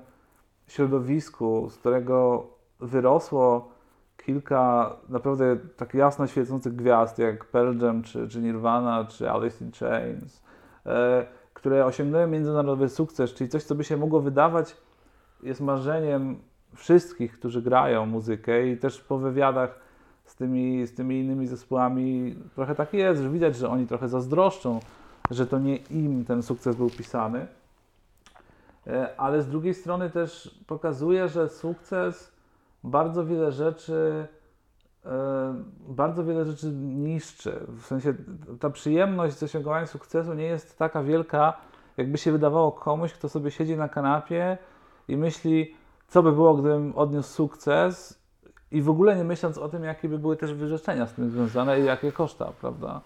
środowisku, 0.66 1.70
z 1.70 1.76
którego 1.76 2.46
wyrosło 2.81 3.68
kilka 4.16 4.96
naprawdę 5.09 5.57
tak 5.76 5.94
jasno 5.94 6.26
świecących 6.26 6.76
gwiazd, 6.76 7.18
jak 7.18 7.44
Pearl 7.44 7.85
Jam, 7.85 8.02
czy, 8.02 8.29
czy 8.29 8.40
Nirvana, 8.40 9.05
czy 9.05 9.31
Alice 9.31 9.64
in 9.64 9.72
Chains, 9.72 10.42
e, 10.87 11.26
które 11.55 11.87
osiągnęły 11.87 12.26
międzynarodowy 12.26 12.88
sukces, 12.88 13.35
czyli 13.35 13.50
coś, 13.50 13.64
co 13.64 13.74
by 13.74 13.85
się 13.85 13.96
mogło 13.96 14.20
wydawać 14.20 14.76
jest 15.42 15.61
marzeniem 15.61 16.38
wszystkich, 16.75 17.38
którzy 17.38 17.62
grają 17.62 18.07
muzykę 18.07 18.68
i 18.68 18.77
też 18.77 19.01
po 19.01 19.18
wywiadach 19.18 19.79
z 20.25 20.37
tymi, 20.37 20.87
z 20.87 20.94
tymi 20.94 21.20
innymi 21.20 21.46
zespołami 21.46 22.37
trochę 22.55 22.75
tak 22.75 22.94
jest, 22.94 23.22
że 23.22 23.31
widać, 23.31 23.57
że 23.57 23.68
oni 23.68 23.87
trochę 23.87 24.09
zazdroszczą, 24.09 24.81
że 25.31 25.46
to 25.46 25.59
nie 25.59 25.77
im 25.77 26.25
ten 26.25 26.42
sukces 26.42 26.77
był 26.77 26.90
pisany. 26.90 27.46
E, 28.87 29.20
ale 29.20 29.42
z 29.42 29.49
drugiej 29.49 29.75
strony 29.75 30.11
też 30.11 30.61
pokazuje, 30.66 31.29
że 31.29 31.49
sukces 31.49 32.33
bardzo 32.85 33.27
wiele 33.27 33.53
rzeczy 33.53 34.27
e, 35.07 35.55
bardzo 35.88 36.25
wiele 36.25 36.44
rzeczy 36.44 36.66
niszczy. 36.77 37.61
W 37.68 37.87
sensie 37.87 38.14
ta 38.61 38.70
przyjemność 38.70 39.37
z 39.37 39.42
osiągania 39.42 39.87
sukcesu 39.87 40.35
nie 40.35 40.44
jest 40.44 40.79
taka 40.79 41.03
wielka, 41.03 41.57
jakby 41.96 42.18
się 42.18 42.33
wydawało 42.33 42.72
komuś, 42.72 43.12
kto 43.12 43.29
sobie 43.29 43.51
siedzi 43.51 43.77
na 43.77 43.88
kanapie 43.88 44.59
i 45.09 45.16
myśli, 45.16 45.75
co 46.09 46.23
by 46.23 46.33
było, 46.33 46.55
gdybym 46.55 46.92
odniósł 46.97 47.29
sukces 47.29 48.19
i 48.71 48.83
w 48.83 48.90
ogóle 48.90 49.16
nie 49.16 49.25
myśląc 49.25 49.59
o 49.59 49.69
tym, 49.69 49.85
jakie 49.85 50.09
by 50.09 50.19
były 50.19 50.37
też 50.37 50.55
wyrzeczenia 50.55 51.07
z 51.07 51.12
tym 51.12 51.31
związane 51.31 51.81
i 51.81 51.85
jakie 51.85 52.12
koszta, 52.12 52.53
prawda? 52.61 53.01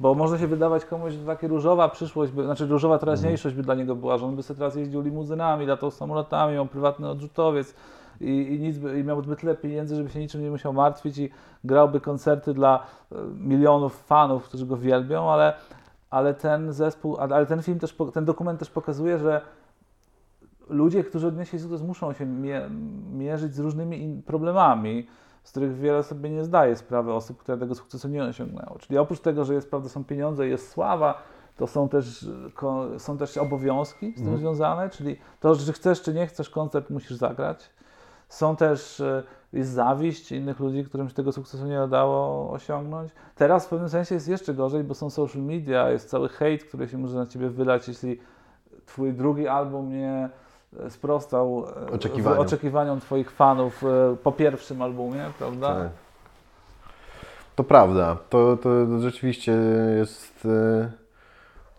Bo 0.00 0.14
może 0.14 0.38
się 0.38 0.46
wydawać 0.46 0.84
komuś, 0.84 1.12
że 1.12 1.26
taka 1.26 1.46
różowa 1.46 1.88
przyszłość, 1.88 2.32
by, 2.32 2.44
znaczy 2.44 2.66
różowa 2.66 2.98
teraźniejszość 2.98 3.56
by 3.56 3.62
dla 3.62 3.74
niego 3.74 3.96
była, 3.96 4.18
że 4.18 4.26
on 4.26 4.36
by 4.36 4.42
sobie 4.42 4.58
teraz 4.58 4.76
jeździł 4.76 5.00
limuzynami, 5.00 5.66
latał 5.66 5.90
samolotami, 5.90 6.54
miał 6.54 6.66
prywatny 6.66 7.08
odrzutowiec 7.08 7.74
i, 8.20 8.54
i, 8.54 8.60
nic 8.60 8.78
by, 8.78 9.00
i 9.00 9.04
miałby 9.04 9.36
tyle 9.36 9.54
pieniędzy, 9.54 9.96
żeby 9.96 10.10
się 10.10 10.18
niczym 10.18 10.42
nie 10.42 10.50
musiał 10.50 10.72
martwić 10.72 11.18
i 11.18 11.30
grałby 11.64 12.00
koncerty 12.00 12.54
dla 12.54 12.86
e, 13.12 13.16
milionów 13.38 14.02
fanów, 14.02 14.44
którzy 14.44 14.66
go 14.66 14.76
wielbią, 14.76 15.30
ale, 15.30 15.54
ale 16.10 16.34
ten 16.34 16.72
zespół, 16.72 17.16
ale 17.16 17.46
ten 17.46 17.62
film 17.62 17.78
też, 17.78 17.96
ten 18.14 18.24
dokument 18.24 18.58
też 18.58 18.70
pokazuje, 18.70 19.18
że 19.18 19.40
ludzie, 20.68 21.04
którzy 21.04 21.26
odnieśli 21.26 21.58
sukces, 21.58 21.82
muszą 21.82 22.12
się 22.12 22.26
mierzyć 23.12 23.54
z 23.54 23.58
różnymi 23.58 24.22
problemami, 24.26 25.06
z 25.42 25.50
których 25.50 25.76
wiele 25.76 26.02
sobie 26.02 26.30
nie 26.30 26.44
zdaje 26.44 26.76
sprawy 26.76 27.12
osób, 27.12 27.38
które 27.38 27.58
tego 27.58 27.74
sukcesu 27.74 28.08
nie 28.08 28.24
osiągnęły. 28.24 28.78
Czyli 28.78 28.98
oprócz 28.98 29.20
tego, 29.20 29.44
że 29.44 29.54
jest, 29.54 29.70
prawda, 29.70 29.88
są 29.88 30.04
pieniądze 30.04 30.46
i 30.46 30.50
jest 30.50 30.70
sława, 30.70 31.22
to 31.56 31.66
są 31.66 31.88
też, 31.88 32.28
są 32.98 33.18
też 33.18 33.36
obowiązki 33.36 34.12
z 34.12 34.16
tym 34.16 34.26
mm. 34.26 34.38
związane, 34.38 34.90
czyli 34.90 35.16
to, 35.40 35.54
że 35.54 35.72
chcesz 35.72 36.02
czy 36.02 36.14
nie 36.14 36.26
chcesz 36.26 36.50
koncert, 36.50 36.90
musisz 36.90 37.16
zagrać. 37.16 37.70
Są 38.28 38.56
też, 38.56 39.00
e, 39.00 39.22
jest 39.52 39.70
zawiść 39.70 40.32
innych 40.32 40.60
ludzi, 40.60 40.84
którym 40.84 41.08
się 41.08 41.14
tego 41.14 41.32
sukcesu 41.32 41.66
nie 41.66 41.82
udało 41.82 42.50
osiągnąć. 42.52 43.12
Teraz 43.34 43.66
w 43.66 43.68
pewnym 43.68 43.88
sensie 43.88 44.14
jest 44.14 44.28
jeszcze 44.28 44.54
gorzej, 44.54 44.84
bo 44.84 44.94
są 44.94 45.10
social 45.10 45.42
media, 45.42 45.90
jest 45.90 46.10
cały 46.10 46.28
hejt, 46.28 46.64
który 46.64 46.88
się 46.88 46.98
może 46.98 47.18
na 47.18 47.26
ciebie 47.26 47.48
wylać, 47.48 47.88
jeśli 47.88 48.20
twój 48.86 49.12
drugi 49.12 49.48
album 49.48 49.88
nie 49.88 50.30
sprostał 50.88 51.64
e, 51.86 51.90
oczekiwaniom, 51.90 52.40
oczekiwaniom 52.40 53.00
Twoich 53.00 53.30
fanów 53.30 53.84
e, 53.84 54.16
po 54.22 54.32
pierwszym 54.32 54.82
albumie, 54.82 55.24
prawda? 55.38 55.74
Tak. 55.74 55.88
To 57.56 57.64
prawda. 57.64 58.16
To, 58.30 58.56
to 58.56 59.00
rzeczywiście 59.00 59.52
jest 59.98 60.46
e, 60.46 60.90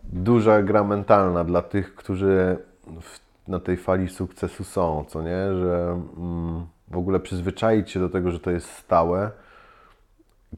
duża 0.04 0.62
gra 0.62 0.84
mentalna 0.84 1.44
dla 1.44 1.62
tych, 1.62 1.96
którzy 1.96 2.58
w, 3.02 3.20
na 3.48 3.60
tej 3.60 3.78
fali 3.78 4.10
sukcesu 4.10 4.64
są, 4.64 5.06
co 5.08 5.22
nie? 5.22 5.54
Że 5.54 6.02
mm, 6.18 6.66
w 6.88 6.98
ogóle 6.98 7.20
przyzwyczaić 7.20 7.92
się 7.92 8.00
do 8.00 8.10
tego, 8.10 8.32
że 8.32 8.40
to 8.40 8.52
jest 8.52 8.70
stałe, 8.70 9.32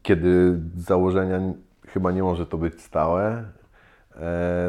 kiedy 0.02 0.60
z 0.76 0.86
założenia 0.86 1.40
chyba 1.88 2.12
nie 2.12 2.24
może 2.24 2.46
to 2.46 2.58
być 2.58 2.82
stałe, 2.82 3.44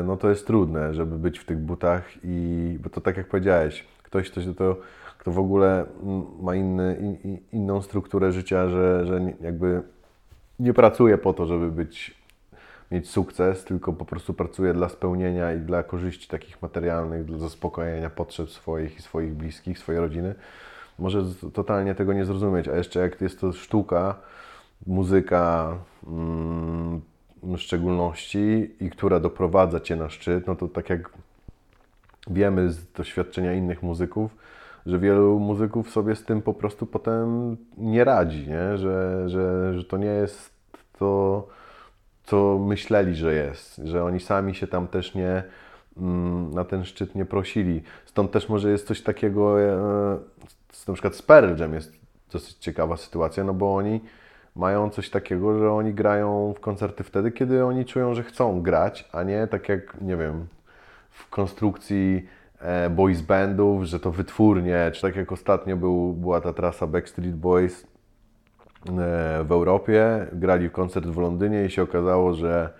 no 0.04 0.16
to 0.16 0.28
jest 0.28 0.46
trudne, 0.46 0.94
żeby 0.94 1.18
być 1.18 1.38
w 1.38 1.44
tych 1.44 1.58
butach 1.58 2.04
i, 2.24 2.78
bo 2.82 2.90
to 2.90 3.00
tak 3.00 3.16
jak 3.16 3.28
powiedziałeś, 3.28 3.86
ktoś, 4.02 4.30
ktoś 4.30 4.44
to, 4.58 4.76
kto 5.18 5.30
w 5.30 5.38
ogóle 5.38 5.86
ma 6.42 6.54
inny, 6.54 7.16
in, 7.24 7.38
inną 7.52 7.82
strukturę 7.82 8.32
życia, 8.32 8.68
że, 8.68 9.06
że 9.06 9.32
jakby 9.40 9.82
nie 10.58 10.74
pracuje 10.74 11.18
po 11.18 11.32
to, 11.32 11.46
żeby 11.46 11.70
być, 11.70 12.20
mieć 12.90 13.10
sukces, 13.10 13.64
tylko 13.64 13.92
po 13.92 14.04
prostu 14.04 14.34
pracuje 14.34 14.74
dla 14.74 14.88
spełnienia 14.88 15.52
i 15.52 15.58
dla 15.58 15.82
korzyści 15.82 16.28
takich 16.28 16.62
materialnych, 16.62 17.24
dla 17.24 17.38
zaspokojenia 17.38 18.10
potrzeb 18.10 18.50
swoich 18.50 18.98
i 18.98 19.02
swoich 19.02 19.34
bliskich, 19.34 19.78
swojej 19.78 20.00
rodziny, 20.00 20.34
może 20.98 21.24
totalnie 21.52 21.94
tego 21.94 22.12
nie 22.12 22.24
zrozumieć. 22.24 22.68
A 22.68 22.76
jeszcze 22.76 23.00
jak 23.00 23.20
jest 23.20 23.40
to 23.40 23.52
sztuka, 23.52 24.14
muzyka, 24.86 25.76
mm, 26.06 27.00
szczególności 27.56 28.70
i 28.80 28.90
która 28.90 29.20
doprowadza 29.20 29.80
Cię 29.80 29.96
na 29.96 30.08
szczyt, 30.08 30.46
no 30.46 30.56
to 30.56 30.68
tak 30.68 30.90
jak 30.90 31.10
wiemy 32.30 32.70
z 32.70 32.92
doświadczenia 32.92 33.54
innych 33.54 33.82
muzyków, 33.82 34.36
że 34.86 34.98
wielu 34.98 35.38
muzyków 35.38 35.90
sobie 35.90 36.16
z 36.16 36.24
tym 36.24 36.42
po 36.42 36.54
prostu 36.54 36.86
potem 36.86 37.56
nie 37.76 38.04
radzi, 38.04 38.48
nie? 38.48 38.78
Że, 38.78 39.28
że, 39.28 39.74
że 39.78 39.84
to 39.84 39.96
nie 39.96 40.06
jest 40.06 40.52
to, 40.98 41.48
co 42.24 42.58
myśleli, 42.58 43.14
że 43.14 43.34
jest, 43.34 43.76
że 43.76 44.04
oni 44.04 44.20
sami 44.20 44.54
się 44.54 44.66
tam 44.66 44.88
też 44.88 45.14
nie 45.14 45.42
mm, 45.96 46.54
na 46.54 46.64
ten 46.64 46.84
szczyt 46.84 47.14
nie 47.14 47.24
prosili. 47.24 47.82
Stąd 48.04 48.30
też 48.30 48.48
może 48.48 48.70
jest 48.70 48.86
coś 48.86 49.02
takiego, 49.02 49.60
e, 49.60 50.18
na 50.88 50.94
przykład 50.94 51.14
z 51.14 51.22
Pearl 51.22 51.60
Jam 51.60 51.74
jest 51.74 51.92
dosyć 52.32 52.56
ciekawa 52.56 52.96
sytuacja, 52.96 53.44
no 53.44 53.54
bo 53.54 53.74
oni 53.74 54.00
mają 54.56 54.90
coś 54.90 55.10
takiego, 55.10 55.58
że 55.58 55.72
oni 55.72 55.94
grają 55.94 56.54
w 56.56 56.60
koncerty 56.60 57.04
wtedy, 57.04 57.32
kiedy 57.32 57.64
oni 57.64 57.84
czują, 57.84 58.14
że 58.14 58.22
chcą 58.22 58.62
grać, 58.62 59.08
a 59.12 59.22
nie 59.22 59.46
tak 59.46 59.68
jak, 59.68 60.00
nie 60.00 60.16
wiem, 60.16 60.46
w 61.10 61.30
konstrukcji 61.30 62.28
e, 62.60 62.90
boys 62.90 63.20
bandów, 63.20 63.84
że 63.84 64.00
to 64.00 64.10
wytwórnie, 64.10 64.90
czy 64.94 65.02
tak 65.02 65.16
jak 65.16 65.32
ostatnio 65.32 65.76
był, 65.76 66.12
była 66.12 66.40
ta 66.40 66.52
trasa 66.52 66.86
Backstreet 66.86 67.36
Boys 67.36 67.82
e, 67.82 67.86
w 69.44 69.52
Europie, 69.52 70.26
grali 70.32 70.70
koncert 70.70 71.06
w 71.06 71.18
Londynie 71.18 71.64
i 71.64 71.70
się 71.70 71.82
okazało, 71.82 72.34
że 72.34 72.70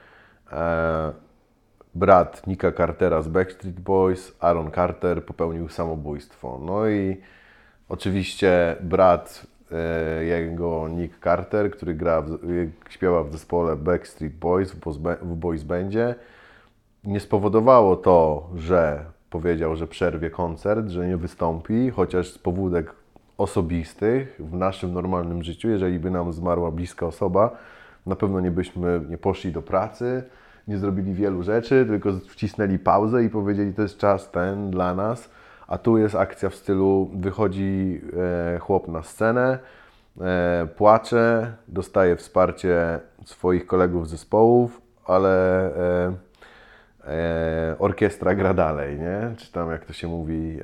e, 0.53 1.13
brat 1.95 2.47
Nika 2.47 2.73
Cartera 2.73 3.23
z 3.23 3.29
Backstreet 3.29 3.81
Boys, 3.81 4.37
Aaron 4.41 4.71
Carter, 4.71 5.25
popełnił 5.25 5.69
samobójstwo. 5.69 6.61
No 6.65 6.89
i 6.89 7.21
oczywiście 7.89 8.77
brat 8.81 9.47
jego 10.21 10.89
Nick 10.89 11.25
Carter, 11.25 11.71
który 11.71 11.95
gra 11.95 12.23
w, 12.23 12.39
śpiewa 12.89 13.25
w 13.25 13.33
zespole 13.33 13.77
Backstreet 13.77 14.33
Boys 14.33 14.73
w 15.23 15.35
Boys 15.35 15.63
Bandzie. 15.63 16.15
Nie 17.05 17.21
spowodowało 17.21 17.97
to, 17.97 18.49
że 18.57 19.05
powiedział, 19.31 19.77
że 19.77 19.87
przerwie 19.87 20.31
koncert, 20.31 20.89
że 20.89 21.07
nie 21.07 21.17
wystąpi, 21.17 21.91
chociaż 21.91 22.33
z 22.33 22.39
powódek 22.39 22.95
osobistych 23.39 24.37
w 24.39 24.55
naszym 24.55 24.93
normalnym 24.93 25.43
życiu, 25.43 25.69
jeżeli 25.69 25.99
by 25.99 26.11
nam 26.11 26.33
zmarła 26.33 26.71
bliska 26.71 27.07
osoba, 27.07 27.57
na 28.07 28.17
pewno 28.17 28.41
nie 28.41 28.51
byśmy 28.51 29.01
nie 29.09 29.19
poszli 29.19 29.53
do 29.53 29.63
pracy, 29.63 30.23
nie 30.69 30.79
zrobili 30.79 31.15
wielu 31.15 31.43
rzeczy, 31.43 31.87
tylko 31.89 32.13
wcisnęli 32.29 32.79
pauzę 32.79 33.25
i 33.25 33.29
powiedzieli, 33.29 33.75
to 33.75 33.83
jest 33.83 33.99
czas 33.99 34.31
ten 34.31 34.71
dla 34.71 34.95
nas 34.95 35.31
a 35.71 35.79
tu 35.79 35.99
jest 35.99 36.15
akcja 36.15 36.51
w 36.51 36.55
stylu 36.55 37.11
wychodzi 37.15 38.01
e, 38.55 38.59
chłop 38.59 38.89
na 38.89 39.03
scenę, 39.03 39.59
e, 40.21 40.69
płacze, 40.77 41.53
dostaje 41.69 42.17
wsparcie 42.17 43.01
swoich 43.25 43.67
kolegów 43.67 44.09
z 44.09 44.11
zespołów, 44.11 44.81
ale 45.05 45.67
e, 47.07 47.77
orkiestra 47.79 48.35
gra 48.35 48.55
dalej, 48.55 48.99
nie? 48.99 49.35
Czy 49.37 49.53
tam 49.53 49.71
jak 49.71 49.85
to 49.85 49.93
się 49.93 50.09
mówi, 50.09 50.59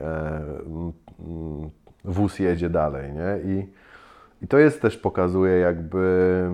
wóz 2.05 2.39
jedzie 2.39 2.71
dalej, 2.71 3.13
nie? 3.13 3.53
I, 3.53 3.69
I 4.43 4.49
to 4.49 4.59
jest 4.59 4.83
też 4.83 4.97
pokazuje 4.97 5.59
jakby 5.59 6.51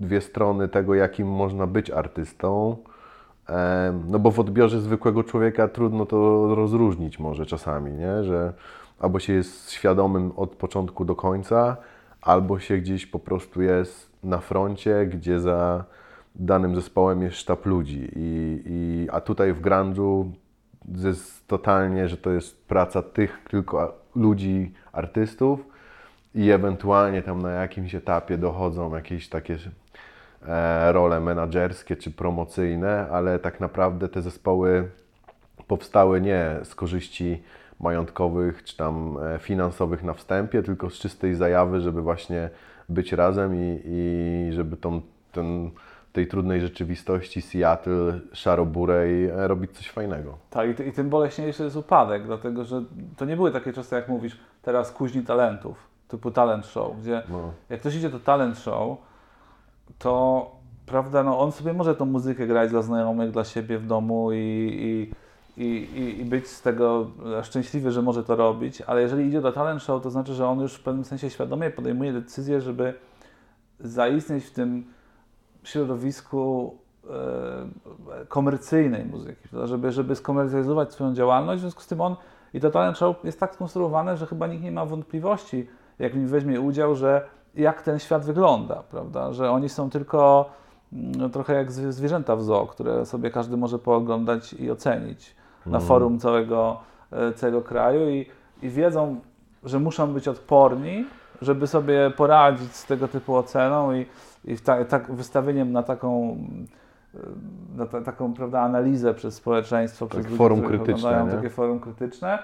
dwie 0.00 0.20
strony 0.20 0.68
tego, 0.68 0.94
jakim 0.94 1.28
można 1.28 1.66
być 1.66 1.90
artystą. 1.90 2.76
No 4.08 4.18
bo 4.18 4.30
w 4.30 4.40
odbiorze 4.40 4.80
zwykłego 4.80 5.24
człowieka 5.24 5.68
trudno 5.68 6.06
to 6.06 6.54
rozróżnić 6.54 7.18
może 7.18 7.46
czasami, 7.46 7.92
nie? 7.92 8.24
Że 8.24 8.52
albo 8.98 9.18
się 9.18 9.32
jest 9.32 9.70
świadomym 9.70 10.32
od 10.36 10.50
początku 10.50 11.04
do 11.04 11.16
końca, 11.16 11.76
albo 12.22 12.58
się 12.58 12.78
gdzieś 12.78 13.06
po 13.06 13.18
prostu 13.18 13.62
jest 13.62 14.10
na 14.22 14.38
froncie, 14.38 15.06
gdzie 15.06 15.40
za 15.40 15.84
danym 16.34 16.74
zespołem 16.74 17.22
jest 17.22 17.36
sztab 17.36 17.66
ludzi. 17.66 18.08
I, 18.16 18.62
i, 18.66 19.08
a 19.12 19.20
tutaj 19.20 19.52
w 19.52 19.62
grunge'u 19.62 20.30
jest 20.94 21.48
totalnie, 21.48 22.08
że 22.08 22.16
to 22.16 22.30
jest 22.30 22.66
praca 22.66 23.02
tych 23.02 23.38
tylko 23.50 23.98
ludzi, 24.16 24.72
artystów 24.92 25.60
i 26.34 26.50
ewentualnie 26.50 27.22
tam 27.22 27.42
na 27.42 27.50
jakimś 27.50 27.94
etapie 27.94 28.38
dochodzą 28.38 28.94
jakieś 28.94 29.28
takie 29.28 29.58
role 30.92 31.20
menedżerskie 31.20 31.96
czy 31.96 32.10
promocyjne, 32.10 33.08
ale 33.10 33.38
tak 33.38 33.60
naprawdę 33.60 34.08
te 34.08 34.22
zespoły 34.22 34.90
powstały 35.66 36.20
nie 36.20 36.56
z 36.62 36.74
korzyści 36.74 37.42
majątkowych 37.80 38.64
czy 38.64 38.76
tam 38.76 39.18
e, 39.34 39.38
finansowych 39.38 40.02
na 40.02 40.14
wstępie, 40.14 40.62
tylko 40.62 40.90
z 40.90 40.94
czystej 40.94 41.34
zajawy, 41.34 41.80
żeby 41.80 42.02
właśnie 42.02 42.50
być 42.88 43.12
razem 43.12 43.54
i, 43.54 43.80
i 43.86 44.48
żeby 44.52 44.76
tą, 44.76 45.00
ten, 45.32 45.70
tej 46.12 46.26
trudnej 46.26 46.60
rzeczywistości 46.60 47.42
Seattle, 47.42 48.20
szaroburej 48.32 49.24
e, 49.24 49.48
robić 49.48 49.70
coś 49.70 49.90
fajnego. 49.90 50.38
Tak, 50.50 50.80
i, 50.80 50.88
i 50.88 50.92
tym 50.92 51.10
boleśniejszy 51.10 51.62
jest 51.64 51.76
upadek, 51.76 52.26
dlatego 52.26 52.64
że 52.64 52.82
to 53.16 53.24
nie 53.24 53.36
były 53.36 53.50
takie 53.50 53.72
czasy, 53.72 53.94
jak 53.94 54.08
mówisz, 54.08 54.40
teraz 54.62 54.92
kuźni 54.92 55.22
talentów, 55.22 55.88
typu 56.08 56.30
talent 56.30 56.66
show, 56.66 56.96
gdzie 57.00 57.22
No. 57.28 57.52
jak 57.70 57.80
ktoś 57.80 57.94
idzie 57.94 58.10
do 58.10 58.20
talent 58.20 58.58
show, 58.58 58.98
to 59.98 60.50
prawda, 60.86 61.22
no 61.22 61.40
on 61.40 61.52
sobie 61.52 61.72
może 61.72 61.94
tą 61.94 62.06
muzykę 62.06 62.46
grać 62.46 62.70
dla 62.70 62.82
znajomych, 62.82 63.30
dla 63.30 63.44
siebie 63.44 63.78
w 63.78 63.86
domu 63.86 64.32
i, 64.32 64.36
i, 65.56 65.62
i, 65.64 66.20
i, 66.20 66.24
być 66.24 66.48
z 66.48 66.62
tego 66.62 67.10
szczęśliwy, 67.42 67.90
że 67.90 68.02
może 68.02 68.24
to 68.24 68.36
robić, 68.36 68.80
ale 68.80 69.02
jeżeli 69.02 69.26
idzie 69.28 69.40
do 69.40 69.52
talent 69.52 69.82
show, 69.82 70.02
to 70.02 70.10
znaczy, 70.10 70.34
że 70.34 70.48
on 70.48 70.60
już 70.60 70.74
w 70.74 70.82
pewnym 70.82 71.04
sensie 71.04 71.30
świadomie 71.30 71.70
podejmuje 71.70 72.12
decyzję, 72.12 72.60
żeby 72.60 72.94
zaistnieć 73.80 74.44
w 74.44 74.50
tym 74.50 74.84
środowisku 75.62 76.74
e, 77.10 78.24
komercyjnej 78.28 79.04
muzyki, 79.04 79.48
żeby, 79.64 79.92
żeby 79.92 80.16
skomercjalizować 80.16 80.92
swoją 80.92 81.14
działalność, 81.14 81.58
w 81.58 81.60
związku 81.60 81.82
z 81.82 81.86
tym 81.86 82.00
on 82.00 82.16
i 82.54 82.60
to 82.60 82.70
talent 82.70 82.98
show 82.98 83.24
jest 83.24 83.40
tak 83.40 83.54
skonstruowane, 83.54 84.16
że 84.16 84.26
chyba 84.26 84.46
nikt 84.46 84.62
nie 84.62 84.72
ma 84.72 84.86
wątpliwości, 84.86 85.66
jak 85.98 86.12
w 86.12 86.16
nim 86.16 86.28
weźmie 86.28 86.60
udział, 86.60 86.94
że 86.94 87.26
jak 87.56 87.82
ten 87.82 87.98
świat 87.98 88.24
wygląda, 88.24 88.82
prawda? 88.90 89.32
Że 89.32 89.50
oni 89.50 89.68
są 89.68 89.90
tylko 89.90 90.50
mm, 90.92 91.30
trochę 91.30 91.54
jak 91.54 91.70
zwi- 91.70 91.92
zwierzęta 91.92 92.36
w 92.36 92.42
zoo, 92.42 92.66
które 92.66 93.06
sobie 93.06 93.30
każdy 93.30 93.56
może 93.56 93.78
pooglądać 93.78 94.52
i 94.52 94.70
ocenić 94.70 95.36
na 95.66 95.80
forum 95.80 96.18
całego, 96.18 96.80
e, 97.12 97.32
całego 97.32 97.62
kraju 97.62 98.08
i, 98.10 98.26
i 98.62 98.68
wiedzą, 98.70 99.20
że 99.64 99.78
muszą 99.78 100.12
być 100.14 100.28
odporni, 100.28 101.04
żeby 101.42 101.66
sobie 101.66 102.10
poradzić 102.16 102.72
z 102.76 102.86
tego 102.86 103.08
typu 103.08 103.36
oceną 103.36 103.92
i, 103.92 104.06
i 104.44 104.58
ta, 104.58 104.84
tak, 104.84 105.12
wystawieniem 105.12 105.72
na 105.72 105.82
taką, 105.82 106.36
e, 107.14 107.18
na 107.76 107.86
ta, 107.86 108.00
taką 108.00 108.34
prawda, 108.34 108.60
analizę 108.60 109.14
przez 109.14 109.34
społeczeństwo, 109.34 110.06
przez 110.06 110.24
ludzi, 110.24 110.36
forum 110.36 110.62
krytyczne, 110.62 111.26
takie 111.36 111.50
forum 111.50 111.80
krytyczne 111.80 112.38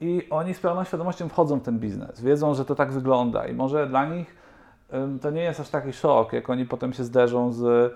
i 0.00 0.26
oni 0.30 0.54
z 0.54 0.60
pełną 0.60 0.84
świadomością 0.84 1.28
wchodzą 1.28 1.58
w 1.58 1.62
ten 1.62 1.78
biznes. 1.78 2.20
Wiedzą, 2.20 2.54
że 2.54 2.64
to 2.64 2.74
tak 2.74 2.92
wygląda 2.92 3.46
i 3.46 3.54
może 3.54 3.86
dla 3.86 4.04
nich 4.06 4.41
to 5.22 5.30
nie 5.30 5.42
jest 5.42 5.60
aż 5.60 5.68
taki 5.68 5.92
szok, 5.92 6.32
jak 6.32 6.50
oni 6.50 6.66
potem 6.66 6.92
się 6.92 7.04
zderzą 7.04 7.52
z, 7.52 7.92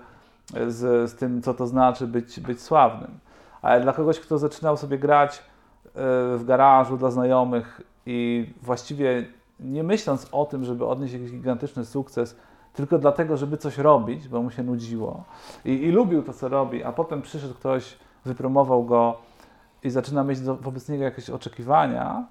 z, 0.67 1.11
z 1.11 1.15
tym, 1.15 1.41
co 1.41 1.53
to 1.53 1.67
znaczy 1.67 2.07
być, 2.07 2.39
być 2.39 2.61
sławnym. 2.61 3.19
Ale 3.61 3.81
dla 3.81 3.93
kogoś, 3.93 4.19
kto 4.19 4.37
zaczynał 4.37 4.77
sobie 4.77 4.97
grać 4.97 5.37
y, 5.37 5.91
w 6.37 6.43
garażu 6.45 6.97
dla 6.97 7.11
znajomych 7.11 7.81
i 8.05 8.49
właściwie 8.61 9.25
nie 9.59 9.83
myśląc 9.83 10.27
o 10.31 10.45
tym, 10.45 10.65
żeby 10.65 10.85
odnieść 10.85 11.13
jakiś 11.13 11.31
gigantyczny 11.31 11.85
sukces, 11.85 12.35
tylko 12.73 12.97
dlatego, 12.97 13.37
żeby 13.37 13.57
coś 13.57 13.77
robić, 13.77 14.27
bo 14.27 14.41
mu 14.41 14.51
się 14.51 14.63
nudziło 14.63 15.23
i, 15.65 15.71
i 15.71 15.91
lubił 15.91 16.23
to, 16.23 16.33
co 16.33 16.49
robi, 16.49 16.83
a 16.83 16.91
potem 16.91 17.21
przyszedł 17.21 17.53
ktoś, 17.53 17.97
wypromował 18.25 18.85
go 18.85 19.17
i 19.83 19.89
zaczyna 19.89 20.23
mieć 20.23 20.39
do, 20.39 20.55
wobec 20.55 20.89
niego 20.89 21.03
jakieś 21.03 21.29
oczekiwania, 21.29 22.25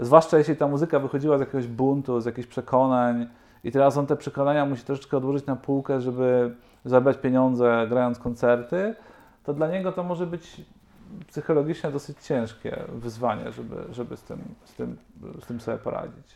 zwłaszcza 0.00 0.38
jeśli 0.38 0.56
ta 0.56 0.68
muzyka 0.68 0.98
wychodziła 0.98 1.38
z 1.38 1.40
jakiegoś 1.40 1.66
buntu, 1.66 2.20
z 2.20 2.24
jakichś 2.24 2.48
przekonań 2.48 3.26
i 3.64 3.72
teraz 3.72 3.96
on 3.96 4.06
te 4.06 4.16
przekonania 4.16 4.66
musi 4.66 4.84
troszeczkę 4.84 5.16
odłożyć 5.16 5.46
na 5.46 5.56
półkę, 5.56 6.00
żeby 6.00 6.54
zabrać 6.84 7.18
pieniądze 7.18 7.86
grając 7.88 8.18
koncerty, 8.18 8.94
to 9.44 9.54
dla 9.54 9.68
niego 9.68 9.92
to 9.92 10.02
może 10.02 10.26
być 10.26 10.60
psychologicznie 11.26 11.90
dosyć 11.90 12.18
ciężkie 12.18 12.84
wyzwanie, 12.88 13.52
żeby, 13.52 13.76
żeby 13.90 14.16
z, 14.16 14.22
tym, 14.22 14.38
z, 14.64 14.74
tym, 14.74 14.96
z 15.40 15.46
tym 15.46 15.60
sobie 15.60 15.78
poradzić. 15.78 16.34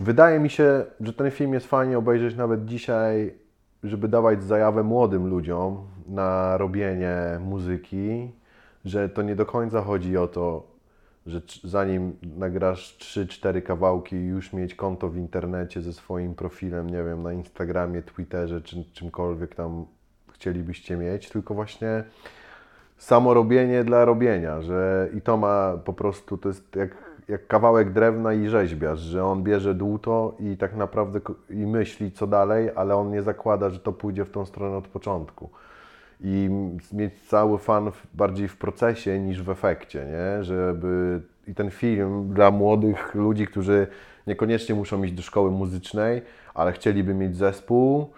Wydaje 0.00 0.40
mi 0.40 0.50
się, 0.50 0.84
że 1.00 1.12
ten 1.12 1.30
film 1.30 1.54
jest 1.54 1.66
fajnie 1.66 1.98
obejrzeć 1.98 2.36
nawet 2.36 2.64
dzisiaj, 2.64 3.34
żeby 3.82 4.08
dawać 4.08 4.44
zajawę 4.44 4.82
młodym 4.82 5.26
ludziom 5.26 5.86
na 6.06 6.56
robienie 6.56 7.16
muzyki, 7.40 8.30
że 8.84 9.08
to 9.08 9.22
nie 9.22 9.36
do 9.36 9.46
końca 9.46 9.82
chodzi 9.82 10.16
o 10.16 10.28
to, 10.28 10.75
że 11.26 11.40
zanim 11.64 12.16
nagrasz 12.36 12.98
3-4 12.98 13.62
kawałki 13.62 14.16
już 14.16 14.52
mieć 14.52 14.74
konto 14.74 15.08
w 15.08 15.16
internecie 15.16 15.82
ze 15.82 15.92
swoim 15.92 16.34
profilem, 16.34 16.90
nie 16.90 17.02
wiem, 17.02 17.22
na 17.22 17.32
Instagramie, 17.32 18.02
Twitterze 18.02 18.60
czy 18.60 18.84
czymkolwiek 18.92 19.54
tam 19.54 19.86
chcielibyście 20.32 20.96
mieć, 20.96 21.28
tylko 21.28 21.54
właśnie 21.54 22.04
samo 22.96 23.34
robienie 23.34 23.84
dla 23.84 24.04
robienia, 24.04 24.62
że 24.62 25.08
i 25.14 25.20
to 25.20 25.36
ma 25.36 25.78
po 25.84 25.92
prostu, 25.92 26.38
to 26.38 26.48
jest 26.48 26.76
jak, 26.76 26.90
jak 27.28 27.46
kawałek 27.46 27.92
drewna 27.92 28.32
i 28.32 28.48
rzeźbiarz, 28.48 29.00
że 29.00 29.24
on 29.24 29.42
bierze 29.42 29.74
dłuto 29.74 30.36
i 30.40 30.56
tak 30.56 30.76
naprawdę 30.76 31.20
i 31.50 31.66
myśli 31.66 32.12
co 32.12 32.26
dalej, 32.26 32.70
ale 32.76 32.96
on 32.96 33.10
nie 33.10 33.22
zakłada, 33.22 33.70
że 33.70 33.78
to 33.78 33.92
pójdzie 33.92 34.24
w 34.24 34.30
tą 34.30 34.46
stronę 34.46 34.76
od 34.76 34.88
początku. 34.88 35.50
I 36.20 36.50
mieć 36.92 37.14
cały 37.28 37.58
fan 37.58 37.90
bardziej 38.14 38.48
w 38.48 38.56
procesie 38.56 39.20
niż 39.20 39.42
w 39.42 39.50
efekcie, 39.50 40.06
nie? 40.06 40.44
Żeby 40.44 41.20
i 41.48 41.54
ten 41.54 41.70
film 41.70 42.34
dla 42.34 42.50
młodych 42.50 43.14
ludzi, 43.14 43.46
którzy 43.46 43.86
niekoniecznie 44.26 44.74
muszą 44.74 45.02
iść 45.02 45.14
do 45.14 45.22
szkoły 45.22 45.50
muzycznej, 45.50 46.22
ale 46.54 46.72
chcieliby 46.72 47.14
mieć 47.14 47.36
zespół, 47.36 48.10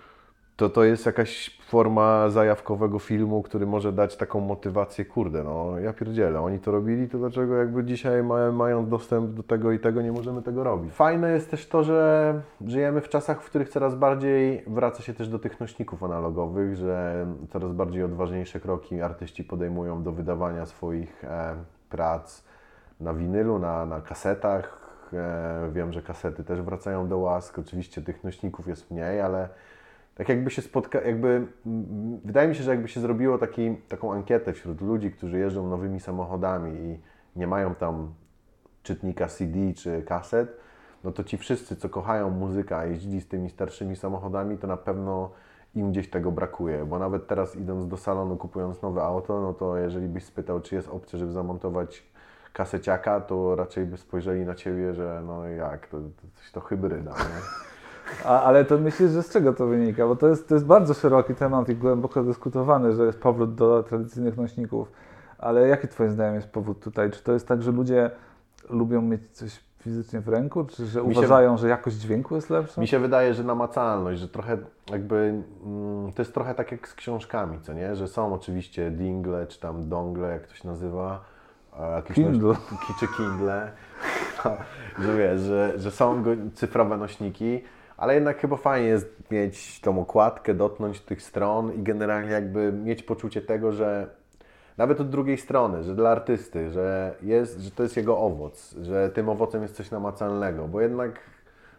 to 0.56 0.70
to 0.70 0.84
jest 0.84 1.06
jakaś 1.06 1.57
forma 1.68 2.28
zajawkowego 2.28 2.98
filmu, 2.98 3.42
który 3.42 3.66
może 3.66 3.92
dać 3.92 4.16
taką 4.16 4.40
motywację, 4.40 5.04
kurde, 5.04 5.44
no 5.44 5.78
ja 5.78 5.92
pierdzielę, 5.92 6.40
oni 6.40 6.58
to 6.58 6.70
robili, 6.70 7.08
to 7.08 7.18
dlaczego 7.18 7.56
jakby 7.56 7.84
dzisiaj 7.84 8.22
mają, 8.22 8.52
mając 8.52 8.88
dostęp 8.88 9.30
do 9.30 9.42
tego 9.42 9.72
i 9.72 9.78
tego, 9.78 10.02
nie 10.02 10.12
możemy 10.12 10.42
tego 10.42 10.64
robić. 10.64 10.92
Fajne 10.92 11.30
jest 11.30 11.50
też 11.50 11.68
to, 11.68 11.84
że 11.84 12.40
żyjemy 12.66 13.00
w 13.00 13.08
czasach, 13.08 13.42
w 13.42 13.46
których 13.46 13.68
coraz 13.68 13.94
bardziej 13.94 14.64
wraca 14.66 15.02
się 15.02 15.14
też 15.14 15.28
do 15.28 15.38
tych 15.38 15.60
nośników 15.60 16.04
analogowych, 16.04 16.76
że 16.76 17.26
coraz 17.48 17.72
bardziej 17.72 18.02
odważniejsze 18.02 18.60
kroki 18.60 19.02
artyści 19.02 19.44
podejmują 19.44 20.02
do 20.02 20.12
wydawania 20.12 20.66
swoich 20.66 21.24
e, 21.24 21.54
prac 21.90 22.44
na 23.00 23.14
winylu, 23.14 23.58
na, 23.58 23.86
na 23.86 24.00
kasetach. 24.00 24.78
E, 25.12 25.70
wiem, 25.72 25.92
że 25.92 26.02
kasety 26.02 26.44
też 26.44 26.62
wracają 26.62 27.08
do 27.08 27.18
łask, 27.18 27.58
oczywiście 27.58 28.02
tych 28.02 28.24
nośników 28.24 28.68
jest 28.68 28.90
mniej, 28.90 29.20
ale 29.20 29.48
tak 30.18 30.28
jakby 30.28 30.50
się 30.50 30.62
spotka, 30.62 31.00
jakby, 31.00 31.46
wydaje 32.24 32.48
mi 32.48 32.54
się, 32.54 32.62
że 32.62 32.70
jakby 32.70 32.88
się 32.88 33.00
zrobiło 33.00 33.38
taki, 33.38 33.76
taką 33.88 34.12
ankietę 34.12 34.52
wśród 34.52 34.80
ludzi, 34.80 35.10
którzy 35.10 35.38
jeżdżą 35.38 35.68
nowymi 35.68 36.00
samochodami 36.00 36.80
i 36.80 37.00
nie 37.36 37.46
mają 37.46 37.74
tam 37.74 38.14
czytnika 38.82 39.26
CD 39.26 39.58
czy 39.74 40.02
kaset, 40.02 40.56
no 41.04 41.12
to 41.12 41.24
ci 41.24 41.38
wszyscy, 41.38 41.76
co 41.76 41.88
kochają 41.88 42.30
muzykę, 42.30 42.90
jeździli 42.90 43.20
z 43.20 43.28
tymi 43.28 43.50
starszymi 43.50 43.96
samochodami, 43.96 44.58
to 44.58 44.66
na 44.66 44.76
pewno 44.76 45.30
im 45.74 45.90
gdzieś 45.90 46.10
tego 46.10 46.32
brakuje, 46.32 46.84
bo 46.84 46.98
nawet 46.98 47.26
teraz 47.26 47.56
idąc 47.56 47.88
do 47.88 47.96
salonu, 47.96 48.36
kupując 48.36 48.82
nowe 48.82 49.02
auto, 49.02 49.40
no 49.40 49.54
to 49.54 49.76
jeżeli 49.76 50.08
byś 50.08 50.24
spytał, 50.24 50.60
czy 50.60 50.74
jest 50.74 50.88
opcja, 50.88 51.18
żeby 51.18 51.32
zamontować 51.32 52.06
kaseciaka, 52.52 53.20
to 53.20 53.56
raczej 53.56 53.86
by 53.86 53.96
spojrzeli 53.96 54.44
na 54.44 54.54
Ciebie, 54.54 54.94
że 54.94 55.22
no 55.26 55.44
jak, 55.44 55.86
to, 55.86 56.00
to 56.00 56.06
to 56.52 56.60
hybryda, 56.60 57.10
nie? 57.10 57.67
A, 58.24 58.42
ale 58.42 58.64
to 58.64 58.78
myślisz, 58.78 59.10
że 59.10 59.22
z 59.22 59.30
czego 59.30 59.52
to 59.52 59.66
wynika? 59.66 60.06
Bo 60.06 60.16
to 60.16 60.28
jest, 60.28 60.48
to 60.48 60.54
jest 60.54 60.66
bardzo 60.66 60.94
szeroki 60.94 61.34
temat 61.34 61.68
i 61.68 61.74
głęboko 61.76 62.22
dyskutowany, 62.22 62.92
że 62.92 63.04
jest 63.04 63.20
powrót 63.20 63.54
do 63.54 63.82
tradycyjnych 63.82 64.36
nośników. 64.36 64.92
Ale 65.38 65.68
jaki 65.68 65.88
Twoim 65.88 66.10
zdaniem 66.10 66.34
jest 66.34 66.48
powód 66.48 66.80
tutaj? 66.84 67.10
Czy 67.10 67.22
to 67.22 67.32
jest 67.32 67.48
tak, 67.48 67.62
że 67.62 67.72
ludzie 67.72 68.10
lubią 68.70 69.02
mieć 69.02 69.20
coś 69.32 69.60
fizycznie 69.78 70.20
w 70.20 70.28
ręku, 70.28 70.64
czy 70.64 70.86
że 70.86 71.02
Mi 71.02 71.14
się- 71.14 71.20
uważają, 71.20 71.56
że 71.56 71.68
jakość 71.68 71.96
dźwięku 71.96 72.34
jest 72.34 72.50
lepsza? 72.50 72.80
Mi 72.80 72.86
się 72.86 72.98
wydaje, 72.98 73.34
że 73.34 73.44
namacalność, 73.44 74.20
że 74.20 74.28
trochę 74.28 74.58
jakby 74.90 75.42
mm, 75.64 76.12
to 76.12 76.22
jest 76.22 76.34
trochę 76.34 76.54
tak 76.54 76.72
jak 76.72 76.88
z 76.88 76.94
książkami, 76.94 77.58
co 77.60 77.72
nie? 77.72 77.96
Że 77.96 78.08
są 78.08 78.34
oczywiście 78.34 78.90
dingle, 78.90 79.46
czy 79.46 79.60
tam 79.60 79.88
dongle, 79.88 80.28
jak 80.28 80.46
to 80.46 80.54
się 80.54 80.68
nazywa. 80.68 81.24
Kindle. 82.14 82.48
Noś, 82.48 82.58
czy 83.00 83.06
Kindle. 83.16 83.72
że 85.02 85.16
wiesz, 85.16 85.40
że, 85.40 85.72
że 85.76 85.90
są 85.90 86.22
go, 86.22 86.30
cyfrowe 86.54 86.96
nośniki, 86.96 87.64
ale 87.98 88.14
jednak 88.14 88.38
chyba 88.40 88.56
fajnie 88.56 88.88
jest 88.88 89.30
mieć 89.30 89.80
tą 89.80 90.00
okładkę, 90.00 90.54
dotknąć 90.54 91.00
tych 91.00 91.22
stron 91.22 91.72
i 91.72 91.82
generalnie 91.82 92.30
jakby 92.30 92.72
mieć 92.72 93.02
poczucie 93.02 93.42
tego, 93.42 93.72
że 93.72 94.06
nawet 94.76 95.00
od 95.00 95.10
drugiej 95.10 95.38
strony, 95.38 95.82
że 95.82 95.94
dla 95.94 96.10
artysty, 96.10 96.70
że, 96.70 97.14
jest, 97.22 97.60
że 97.60 97.70
to 97.70 97.82
jest 97.82 97.96
jego 97.96 98.18
owoc, 98.18 98.74
że 98.82 99.10
tym 99.10 99.28
owocem 99.28 99.62
jest 99.62 99.74
coś 99.74 99.90
namacalnego, 99.90 100.68
bo 100.68 100.80
jednak 100.80 101.20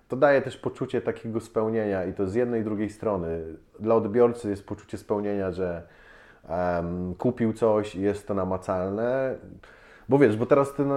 to 0.07 0.15
daje 0.15 0.41
też 0.41 0.57
poczucie 0.57 1.01
takiego 1.01 1.39
spełnienia 1.39 2.05
i 2.05 2.13
to 2.13 2.27
z 2.27 2.35
jednej 2.35 2.61
i 2.61 2.63
drugiej 2.63 2.89
strony. 2.89 3.43
Dla 3.79 3.95
odbiorcy 3.95 4.49
jest 4.49 4.65
poczucie 4.65 4.97
spełnienia, 4.97 5.51
że 5.51 5.83
em, 6.49 7.15
kupił 7.15 7.53
coś 7.53 7.95
i 7.95 8.01
jest 8.01 8.27
to 8.27 8.33
namacalne, 8.33 9.35
bo 10.09 10.17
wiesz, 10.17 10.37
bo 10.37 10.45
teraz 10.45 10.73
ty, 10.73 10.85
no, 10.85 10.95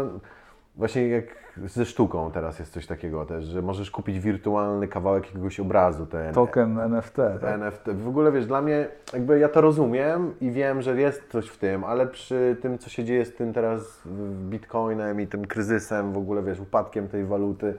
właśnie 0.76 1.08
jak 1.08 1.24
ze 1.66 1.84
sztuką 1.84 2.30
teraz 2.30 2.58
jest 2.58 2.72
coś 2.72 2.86
takiego 2.86 3.24
też, 3.24 3.44
że 3.44 3.62
możesz 3.62 3.90
kupić 3.90 4.20
wirtualny 4.20 4.88
kawałek 4.88 5.26
jakiegoś 5.26 5.60
obrazu, 5.60 6.06
ten 6.06 6.34
Token 6.34 6.78
NFT, 6.78 7.16
tak? 7.16 7.42
NFT. 7.42 7.88
W 7.88 8.08
ogóle 8.08 8.32
wiesz, 8.32 8.46
dla 8.46 8.62
mnie 8.62 8.88
jakby 9.12 9.38
ja 9.38 9.48
to 9.48 9.60
rozumiem 9.60 10.34
i 10.40 10.50
wiem, 10.50 10.82
że 10.82 11.00
jest 11.00 11.28
coś 11.28 11.48
w 11.48 11.58
tym, 11.58 11.84
ale 11.84 12.06
przy 12.06 12.56
tym, 12.62 12.78
co 12.78 12.90
się 12.90 13.04
dzieje 13.04 13.24
z 13.24 13.34
tym 13.34 13.52
teraz 13.52 14.02
Bitcoinem 14.50 15.20
i 15.20 15.26
tym 15.26 15.46
kryzysem, 15.46 16.12
w 16.12 16.18
ogóle 16.18 16.42
wiesz, 16.42 16.60
upadkiem 16.60 17.08
tej 17.08 17.24
waluty 17.24 17.74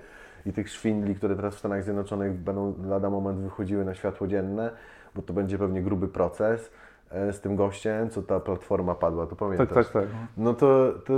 i 0.45 0.53
tych 0.53 0.69
szwindli, 0.69 1.15
które 1.15 1.35
teraz 1.35 1.55
w 1.55 1.59
Stanach 1.59 1.83
Zjednoczonych 1.83 2.33
będą 2.33 2.73
lada 2.85 3.09
moment 3.09 3.39
wychodziły 3.39 3.85
na 3.85 3.93
światło 3.93 4.27
dzienne, 4.27 4.71
bo 5.15 5.21
to 5.21 5.33
będzie 5.33 5.57
pewnie 5.57 5.81
gruby 5.81 6.07
proces 6.07 6.71
e, 7.11 7.33
z 7.33 7.41
tym 7.41 7.55
gościem, 7.55 8.09
co 8.09 8.21
ta 8.21 8.39
platforma 8.39 8.95
padła, 8.95 9.27
to 9.27 9.35
pamiętasz? 9.35 9.69
Tak, 9.69 9.75
tak, 9.75 9.93
tak. 9.93 10.03
no 10.37 10.53
to, 10.53 10.91
to, 11.05 11.13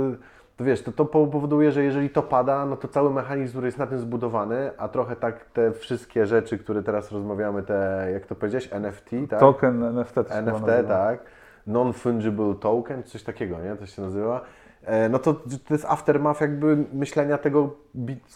to 0.56 0.64
wiesz, 0.64 0.82
to, 0.82 0.92
to 0.92 1.04
powoduje, 1.04 1.72
że 1.72 1.84
jeżeli 1.84 2.10
to 2.10 2.22
pada, 2.22 2.66
no 2.66 2.76
to 2.76 2.88
cały 2.88 3.10
mechanizm, 3.10 3.52
który 3.52 3.66
jest 3.66 3.78
na 3.78 3.86
tym 3.86 3.98
zbudowany, 3.98 4.70
a 4.78 4.88
trochę 4.88 5.16
tak 5.16 5.44
te 5.44 5.72
wszystkie 5.72 6.26
rzeczy, 6.26 6.58
które 6.58 6.82
teraz 6.82 7.12
rozmawiamy, 7.12 7.62
te, 7.62 8.08
jak 8.12 8.26
to 8.26 8.34
powiedziałeś, 8.34 8.68
NFT, 8.72 9.10
tak? 9.30 9.40
Token 9.40 9.82
NFT 9.82 10.14
to 10.14 10.34
NFT, 10.34 10.66
tak? 10.88 11.20
Non-fungible 11.66 12.54
token, 12.54 13.02
coś 13.02 13.22
takiego, 13.22 13.56
nie? 13.60 13.76
To 13.76 13.86
się 13.86 14.02
nazywa. 14.02 14.40
E, 14.86 15.08
No 15.08 15.18
to, 15.18 15.34
to 15.34 15.74
jest 15.74 15.84
aftermath 15.84 16.40
jakby 16.40 16.84
myślenia 16.92 17.38
tego 17.38 17.70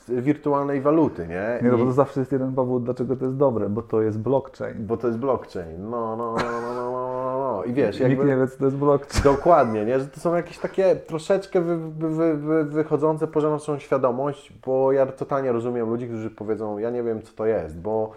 wirtualnej 0.09 0.81
waluty, 0.81 1.27
nie? 1.27 1.59
Nie, 1.63 1.71
no 1.71 1.79
bo 1.79 1.85
to 1.85 1.93
zawsze 1.93 2.21
jest 2.21 2.33
jeden 2.33 2.55
powód, 2.55 2.85
dlaczego 2.85 3.17
to 3.17 3.25
jest 3.25 3.37
dobre, 3.37 3.69
bo 3.69 3.83
to 3.83 4.03
jest 4.03 4.19
blockchain. 4.19 4.87
Bo 4.87 4.97
to 4.97 5.07
jest 5.07 5.19
blockchain. 5.19 5.91
No, 5.91 6.17
no, 6.17 6.35
no, 6.39 6.51
no, 6.51 6.75
no, 6.75 6.91
no, 6.93 7.39
no. 7.39 7.65
I 7.65 7.73
wiesz, 7.73 8.01
Nikt 8.01 8.11
jakby... 8.11 8.25
nie 8.25 8.37
wie, 8.37 8.47
co 8.49 8.59
to 8.59 8.65
jest 8.65 8.77
blockchain. 8.77 9.25
Dokładnie, 9.25 9.85
nie? 9.85 10.01
że 10.01 10.07
to 10.07 10.21
są 10.21 10.35
jakieś 10.35 10.59
takie 10.59 10.97
troszeczkę 10.97 11.61
wy, 11.61 11.79
wy, 11.79 12.37
wy, 12.37 12.65
wychodzące 12.65 13.27
poza 13.27 13.51
naszą 13.51 13.79
świadomość, 13.79 14.53
bo 14.67 14.93
ja 14.93 15.07
totalnie 15.07 15.53
rozumiem 15.53 15.91
ludzi, 15.91 16.07
którzy 16.07 16.31
powiedzą, 16.31 16.79
ja 16.79 16.91
nie 16.91 17.03
wiem 17.03 17.23
co 17.23 17.33
to 17.33 17.47
jest, 17.47 17.81
bo 17.81 18.13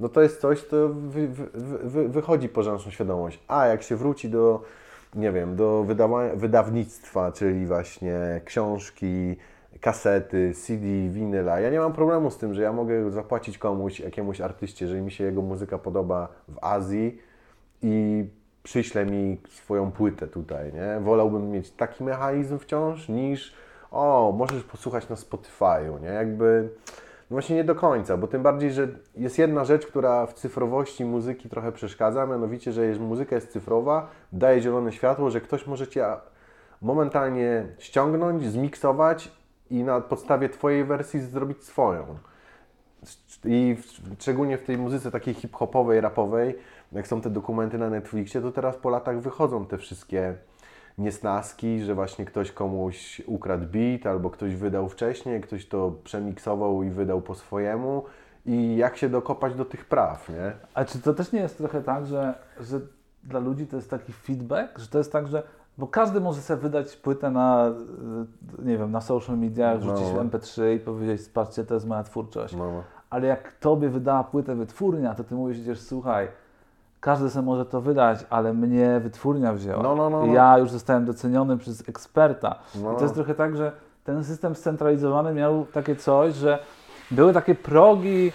no 0.00 0.08
to 0.08 0.22
jest 0.22 0.40
coś, 0.40 0.62
co 0.62 0.88
wy, 0.88 1.28
wy, 1.28 1.48
wy, 1.84 2.08
wychodzi 2.08 2.48
poza 2.48 2.72
naszą 2.72 2.90
świadomość. 2.90 3.40
A 3.48 3.66
jak 3.66 3.82
się 3.82 3.96
wróci 3.96 4.28
do, 4.28 4.62
nie 5.14 5.32
wiem, 5.32 5.56
do 5.56 5.84
wydawa- 5.84 6.36
wydawnictwa, 6.36 7.32
czyli 7.32 7.66
właśnie 7.66 8.40
książki, 8.44 9.36
kasety, 9.80 10.54
CD, 10.54 10.84
winyla. 11.08 11.60
Ja 11.60 11.70
nie 11.70 11.78
mam 11.78 11.92
problemu 11.92 12.30
z 12.30 12.38
tym, 12.38 12.54
że 12.54 12.62
ja 12.62 12.72
mogę 12.72 13.10
zapłacić 13.10 13.58
komuś, 13.58 14.00
jakiemuś 14.00 14.40
artyście, 14.40 14.84
jeżeli 14.84 15.02
mi 15.02 15.10
się 15.10 15.24
jego 15.24 15.42
muzyka 15.42 15.78
podoba 15.78 16.28
w 16.48 16.58
Azji 16.64 17.18
i 17.82 18.24
przyśle 18.62 19.06
mi 19.06 19.40
swoją 19.48 19.90
płytę 19.92 20.26
tutaj, 20.26 20.72
nie? 20.72 21.00
Wolałbym 21.00 21.50
mieć 21.50 21.70
taki 21.70 22.04
mechanizm 22.04 22.58
wciąż 22.58 23.08
niż 23.08 23.54
o, 23.90 24.34
możesz 24.36 24.62
posłuchać 24.62 25.08
na 25.08 25.16
Spotify'u, 25.16 26.00
nie? 26.02 26.08
Jakby 26.08 26.68
no 27.30 27.34
właśnie 27.34 27.56
nie 27.56 27.64
do 27.64 27.74
końca, 27.74 28.16
bo 28.16 28.26
tym 28.26 28.42
bardziej, 28.42 28.72
że 28.72 28.88
jest 29.16 29.38
jedna 29.38 29.64
rzecz, 29.64 29.86
która 29.86 30.26
w 30.26 30.34
cyfrowości 30.34 31.04
muzyki 31.04 31.48
trochę 31.48 31.72
przeszkadza, 31.72 32.26
mianowicie, 32.26 32.72
że 32.72 32.82
muzyka 33.00 33.34
jest 33.34 33.52
cyfrowa, 33.52 34.10
daje 34.32 34.60
zielone 34.60 34.92
światło, 34.92 35.30
że 35.30 35.40
ktoś 35.40 35.66
może 35.66 35.88
Cię 35.88 36.06
momentalnie 36.82 37.66
ściągnąć, 37.78 38.44
zmiksować 38.44 39.32
i 39.70 39.84
na 39.84 40.00
podstawie 40.00 40.48
Twojej 40.48 40.84
wersji 40.84 41.20
zrobić 41.20 41.64
swoją. 41.64 42.18
I 43.44 43.76
szczególnie 44.18 44.58
w 44.58 44.62
tej 44.62 44.78
muzyce 44.78 45.10
takiej 45.10 45.34
hip-hopowej, 45.34 46.00
rapowej, 46.00 46.58
jak 46.92 47.06
są 47.06 47.20
te 47.20 47.30
dokumenty 47.30 47.78
na 47.78 47.90
Netflixie, 47.90 48.40
to 48.40 48.52
teraz 48.52 48.76
po 48.76 48.90
latach 48.90 49.20
wychodzą 49.20 49.66
te 49.66 49.78
wszystkie 49.78 50.34
niesnaski, 50.98 51.80
że 51.80 51.94
właśnie 51.94 52.24
ktoś 52.24 52.52
komuś 52.52 53.22
ukradł 53.26 53.66
beat, 53.66 54.06
albo 54.06 54.30
ktoś 54.30 54.54
wydał 54.56 54.88
wcześniej, 54.88 55.40
ktoś 55.40 55.66
to 55.66 55.92
przemiksował 56.04 56.82
i 56.82 56.90
wydał 56.90 57.20
po 57.20 57.34
swojemu 57.34 58.04
i 58.46 58.76
jak 58.76 58.96
się 58.96 59.08
dokopać 59.08 59.54
do 59.54 59.64
tych 59.64 59.84
praw, 59.84 60.28
nie? 60.28 60.52
A 60.74 60.84
czy 60.84 60.98
to 60.98 61.14
też 61.14 61.32
nie 61.32 61.40
jest 61.40 61.58
trochę 61.58 61.82
tak, 61.82 62.06
że, 62.06 62.34
że 62.60 62.80
dla 63.24 63.40
ludzi 63.40 63.66
to 63.66 63.76
jest 63.76 63.90
taki 63.90 64.12
feedback, 64.12 64.78
że 64.78 64.88
to 64.88 64.98
jest 64.98 65.12
tak, 65.12 65.26
że 65.28 65.42
bo 65.78 65.86
każdy 65.86 66.20
może 66.20 66.40
sobie 66.40 66.62
wydać 66.62 66.96
płytę 66.96 67.30
na, 67.30 67.68
y, 68.60 68.64
nie 68.64 68.78
wiem, 68.78 68.90
na 68.90 69.00
social 69.00 69.38
mediach, 69.38 69.80
No. 69.80 69.96
rzucić 69.96 70.12
w 70.12 70.16
MP3 70.30 70.76
i 70.76 70.78
powiedzieć, 70.80 71.28
patrzcie, 71.28 71.64
to 71.64 71.74
jest 71.74 71.86
moja 71.86 72.02
twórczość. 72.02 72.56
No, 72.56 72.82
Ale 73.10 73.26
jak 73.26 73.52
tobie 73.52 73.88
wydała 73.88 74.24
płytę 74.24 74.54
wytwórnia, 74.54 75.14
to 75.14 75.24
ty 75.24 75.34
mówisz 75.34 75.56
przecież, 75.56 75.80
słuchaj, 75.80 76.28
każdy 77.00 77.30
sobie 77.30 77.46
może 77.46 77.64
to 77.64 77.80
wydać, 77.80 78.26
ale 78.30 78.54
mnie 78.54 79.00
wytwórnia 79.00 79.52
wzięła. 79.52 79.82
No, 79.82 79.96
no, 79.96 80.10
no, 80.10 80.26
no. 80.26 80.32
ja 80.32 80.58
już 80.58 80.70
zostałem 80.70 81.04
doceniony 81.04 81.58
przez 81.58 81.88
eksperta. 81.88 82.58
No. 82.82 82.92
I 82.92 82.96
to 82.96 83.02
jest 83.02 83.14
trochę 83.14 83.34
tak, 83.34 83.56
że 83.56 83.72
ten 84.04 84.24
system 84.24 84.54
scentralizowany 84.54 85.34
miał 85.34 85.66
takie 85.72 85.96
coś, 85.96 86.34
że 86.34 86.58
były 87.10 87.32
takie 87.32 87.54
progi 87.54 88.32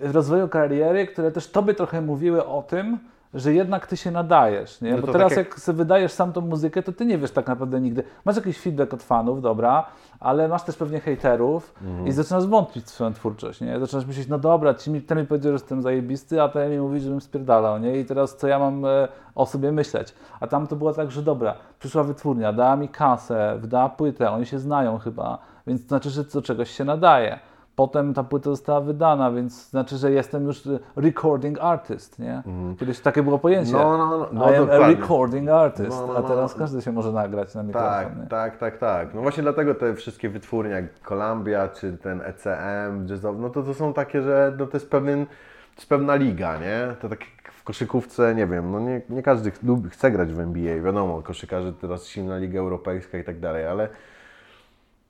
rozwoju 0.00 0.48
kariery, 0.48 1.06
które 1.06 1.32
też 1.32 1.50
tobie 1.50 1.74
trochę 1.74 2.00
mówiły 2.00 2.46
o 2.46 2.62
tym, 2.62 2.98
że 3.34 3.52
jednak 3.54 3.86
ty 3.86 3.96
się 3.96 4.10
nadajesz, 4.10 4.80
nie? 4.80 4.92
No 4.96 4.98
Bo 4.98 5.12
teraz 5.12 5.28
tak 5.28 5.38
jak- 5.38 5.46
jak 5.48 5.60
sobie 5.60 5.76
wydajesz 5.76 6.12
sam 6.12 6.32
tą 6.32 6.40
muzykę, 6.40 6.82
to 6.82 6.92
ty 6.92 7.06
nie 7.06 7.18
wiesz 7.18 7.30
tak 7.30 7.46
naprawdę 7.46 7.80
nigdy. 7.80 8.02
Masz 8.24 8.36
jakiś 8.36 8.58
feedback 8.60 8.94
od 8.94 9.02
fanów, 9.02 9.42
dobra, 9.42 9.86
ale 10.20 10.48
masz 10.48 10.62
też 10.62 10.76
pewnie 10.76 11.00
hejterów 11.00 11.74
Mhm. 11.82 12.06
i 12.06 12.12
zaczynasz 12.12 12.46
wątpić 12.46 12.84
w 12.84 12.88
swoją 12.90 13.12
twórczość, 13.14 13.60
nie? 13.60 13.80
Zaczynasz 13.80 14.06
myśleć, 14.06 14.28
no 14.28 14.38
dobra, 14.38 14.74
ci 14.74 14.90
mi, 14.90 15.02
ten 15.02 15.18
mi 15.18 15.26
powiedział, 15.26 15.50
że 15.52 15.54
jestem 15.54 15.82
zajebisty, 15.82 16.42
a 16.42 16.48
ten 16.48 16.70
mi 16.70 16.78
mówi, 16.78 17.00
żebym 17.00 17.20
spierdalał, 17.20 17.78
nie? 17.78 17.96
I 18.00 18.04
teraz 18.04 18.36
co 18.36 18.46
ja 18.48 18.58
mam 18.58 18.84
e, 18.84 19.08
o 19.34 19.46
sobie 19.46 19.72
myśleć? 19.72 20.14
A 20.40 20.46
tam 20.46 20.66
to 20.66 20.76
było 20.76 20.92
tak, 20.92 21.10
że 21.10 21.22
dobra, 21.22 21.54
przyszła 21.78 22.04
wytwórnia, 22.04 22.52
dała 22.52 22.76
mi 22.76 22.88
kasę, 22.88 23.56
wydała 23.60 23.88
płytę, 23.88 24.30
oni 24.30 24.46
się 24.46 24.58
znają 24.58 24.98
chyba, 24.98 25.38
więc 25.66 25.82
to 25.82 25.88
znaczy, 25.88 26.10
że 26.10 26.24
do 26.24 26.42
czegoś 26.42 26.70
się 26.70 26.84
nadaje. 26.84 27.38
Potem 27.76 28.14
ta 28.14 28.24
płyta 28.24 28.50
została 28.50 28.80
wydana, 28.80 29.32
więc 29.32 29.70
znaczy, 29.70 29.96
że 29.96 30.12
jestem 30.12 30.46
już 30.46 30.68
recording 30.96 31.58
artist, 31.60 32.18
nie? 32.18 32.42
Kiedyś 32.80 33.00
takie 33.00 33.22
było 33.22 33.38
pojęcie. 33.38 33.76
Mhm. 33.76 33.98
No, 33.98 34.06
no, 34.06 34.18
no, 34.18 34.28
no, 34.32 34.52
I 34.52 34.56
am 34.56 34.70
a 34.70 34.86
recording 34.86 35.48
artist, 35.48 35.90
No, 35.90 36.06
no, 36.06 36.16
a 36.16 36.20
no, 36.20 36.28
teraz 36.28 36.54
no. 36.54 36.58
każdy 36.58 36.82
się 36.82 36.92
może 36.92 37.12
nagrać 37.12 37.54
na 37.54 37.62
mikrofon. 37.62 37.90
Tak, 37.90 38.18
nie? 38.18 38.26
tak, 38.26 38.58
tak, 38.58 38.78
tak. 38.78 39.14
No 39.14 39.22
właśnie 39.22 39.42
dlatego 39.42 39.74
te 39.74 39.94
wszystkie 39.94 40.28
wytwórnie 40.28 40.70
jak 40.72 41.00
Columbia 41.00 41.68
czy 41.68 41.98
ten 41.98 42.20
ECM, 42.20 43.06
jazzowy, 43.08 43.42
no 43.42 43.50
to 43.50 43.62
to 43.62 43.74
są 43.74 43.92
takie, 43.92 44.22
że 44.22 44.52
no 44.58 44.66
to 44.66 44.76
jest 44.76 44.90
pewien, 44.90 45.26
to 45.26 45.32
jest 45.76 45.88
pewna 45.88 46.14
liga, 46.14 46.58
nie? 46.58 46.94
To 47.00 47.08
tak 47.08 47.20
w 47.60 47.64
koszykówce, 47.64 48.34
nie 48.34 48.46
wiem, 48.46 48.72
no 48.72 48.80
nie, 48.80 49.00
nie 49.08 49.22
każdy 49.22 49.52
lubi, 49.62 49.90
chce 49.90 50.10
grać 50.10 50.32
w 50.32 50.40
NBA, 50.40 50.82
wiadomo, 50.82 51.22
koszykarze 51.22 51.72
teraz 51.72 52.06
silna 52.06 52.38
liga 52.38 52.60
europejska 52.60 53.18
i 53.18 53.24
tak 53.24 53.40
dalej, 53.40 53.66
ale 53.66 53.88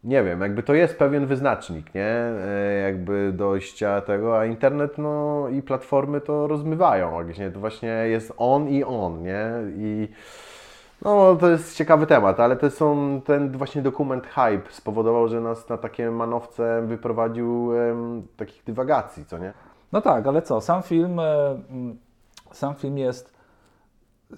nie 0.04 0.24
wiem, 0.24 0.40
jakby 0.40 0.62
to 0.62 0.74
jest 0.74 0.98
pewien 0.98 1.26
wyznacznik, 1.26 1.94
nie? 1.94 2.06
E, 2.06 2.80
Jakby 2.82 3.32
dojścia 3.32 4.00
tego, 4.00 4.38
a 4.38 4.46
internet 4.46 4.98
no 4.98 5.48
i 5.48 5.62
platformy 5.62 6.20
to 6.20 6.46
rozmywają 6.46 7.10
właśnie, 7.10 7.50
to 7.50 7.60
właśnie 7.60 7.88
jest 7.88 8.32
on 8.36 8.68
i 8.68 8.84
on, 8.84 9.22
nie? 9.22 9.50
I 9.76 10.08
no, 11.02 11.36
to 11.36 11.50
jest 11.50 11.76
ciekawy 11.76 12.06
temat, 12.06 12.40
ale 12.40 12.56
to 12.56 12.70
są, 12.70 13.20
ten 13.24 13.52
właśnie 13.58 13.82
dokument 13.82 14.26
Hype 14.26 14.70
spowodował, 14.70 15.28
że 15.28 15.40
nas 15.40 15.68
na 15.68 15.78
takie 15.78 16.10
manowce 16.10 16.82
wyprowadził 16.86 17.72
em, 17.76 18.22
takich 18.36 18.64
dywagacji, 18.64 19.24
co 19.26 19.38
nie? 19.38 19.52
No 19.92 20.00
tak, 20.00 20.26
ale 20.26 20.42
co, 20.42 20.60
sam 20.60 20.82
film, 20.82 21.18
e, 21.18 21.58
sam 22.52 22.74
film 22.74 22.98
jest 22.98 23.39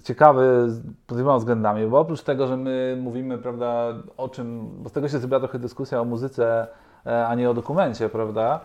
ciekawy 0.03 0.65
z- 0.67 0.81
pod 1.07 1.17
wieloma 1.17 1.37
względami, 1.37 1.87
bo 1.87 1.99
oprócz 1.99 2.21
tego, 2.21 2.47
że 2.47 2.57
my 2.57 2.97
mówimy, 3.01 3.37
prawda, 3.37 3.85
o 4.17 4.29
czym, 4.29 4.69
bo 4.77 4.89
z 4.89 4.91
tego 4.91 5.07
się 5.07 5.19
zrobiła 5.19 5.39
trochę 5.39 5.59
dyskusja 5.59 6.01
o 6.01 6.05
muzyce, 6.05 6.67
e, 7.05 7.27
a 7.27 7.35
nie 7.35 7.49
o 7.49 7.53
dokumencie, 7.53 8.09
prawda, 8.09 8.59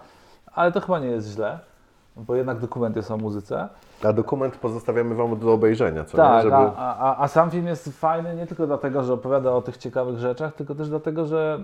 ale 0.54 0.72
to 0.72 0.80
chyba 0.80 0.98
nie 0.98 1.06
jest 1.06 1.28
źle, 1.28 1.58
bo 2.16 2.34
jednak 2.34 2.58
dokument 2.58 2.96
jest 2.96 3.10
o 3.10 3.16
muzyce. 3.16 3.68
A 4.04 4.12
dokument 4.12 4.56
pozostawiamy 4.56 5.14
Wam 5.14 5.38
do 5.38 5.52
obejrzenia, 5.52 6.04
co 6.04 6.16
Tak, 6.16 6.36
nie? 6.36 6.42
Żeby... 6.42 6.56
a, 6.56 6.96
a, 6.96 7.22
a 7.22 7.28
sam 7.28 7.50
film 7.50 7.66
jest 7.66 7.88
fajny 8.00 8.34
nie 8.36 8.46
tylko 8.46 8.66
dlatego, 8.66 9.04
że 9.04 9.12
opowiada 9.12 9.50
o 9.52 9.62
tych 9.62 9.76
ciekawych 9.76 10.18
rzeczach, 10.18 10.54
tylko 10.54 10.74
też 10.74 10.88
dlatego, 10.88 11.26
że 11.26 11.60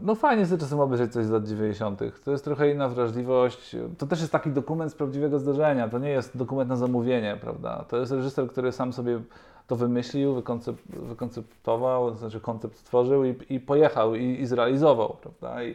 No 0.00 0.14
fajnie 0.14 0.46
sobie 0.46 0.60
czasem 0.60 0.80
obejrzeć 0.80 1.12
coś 1.12 1.26
z 1.26 1.30
lat 1.30 1.48
90. 1.48 2.00
To 2.24 2.30
jest 2.30 2.44
trochę 2.44 2.70
inna 2.70 2.88
wrażliwość. 2.88 3.76
To 3.98 4.06
też 4.06 4.20
jest 4.20 4.32
taki 4.32 4.50
dokument 4.50 4.92
z 4.92 4.94
prawdziwego 4.94 5.38
zdarzenia. 5.38 5.88
To 5.88 5.98
nie 5.98 6.10
jest 6.10 6.36
dokument 6.36 6.70
na 6.70 6.76
zamówienie, 6.76 7.38
prawda? 7.40 7.84
To 7.88 7.96
jest 7.96 8.12
reżyser, 8.12 8.48
który 8.48 8.72
sam 8.72 8.92
sobie 8.92 9.20
to 9.66 9.76
wymyślił, 9.76 10.34
wykoncep 10.34 10.76
wykonceptował, 10.86 12.14
znaczy 12.14 12.40
koncept 12.40 12.78
stworzył 12.78 13.24
i, 13.24 13.34
i 13.50 13.60
pojechał 13.60 14.14
i, 14.14 14.40
i, 14.40 14.46
zrealizował, 14.46 15.16
prawda? 15.22 15.64
I, 15.64 15.74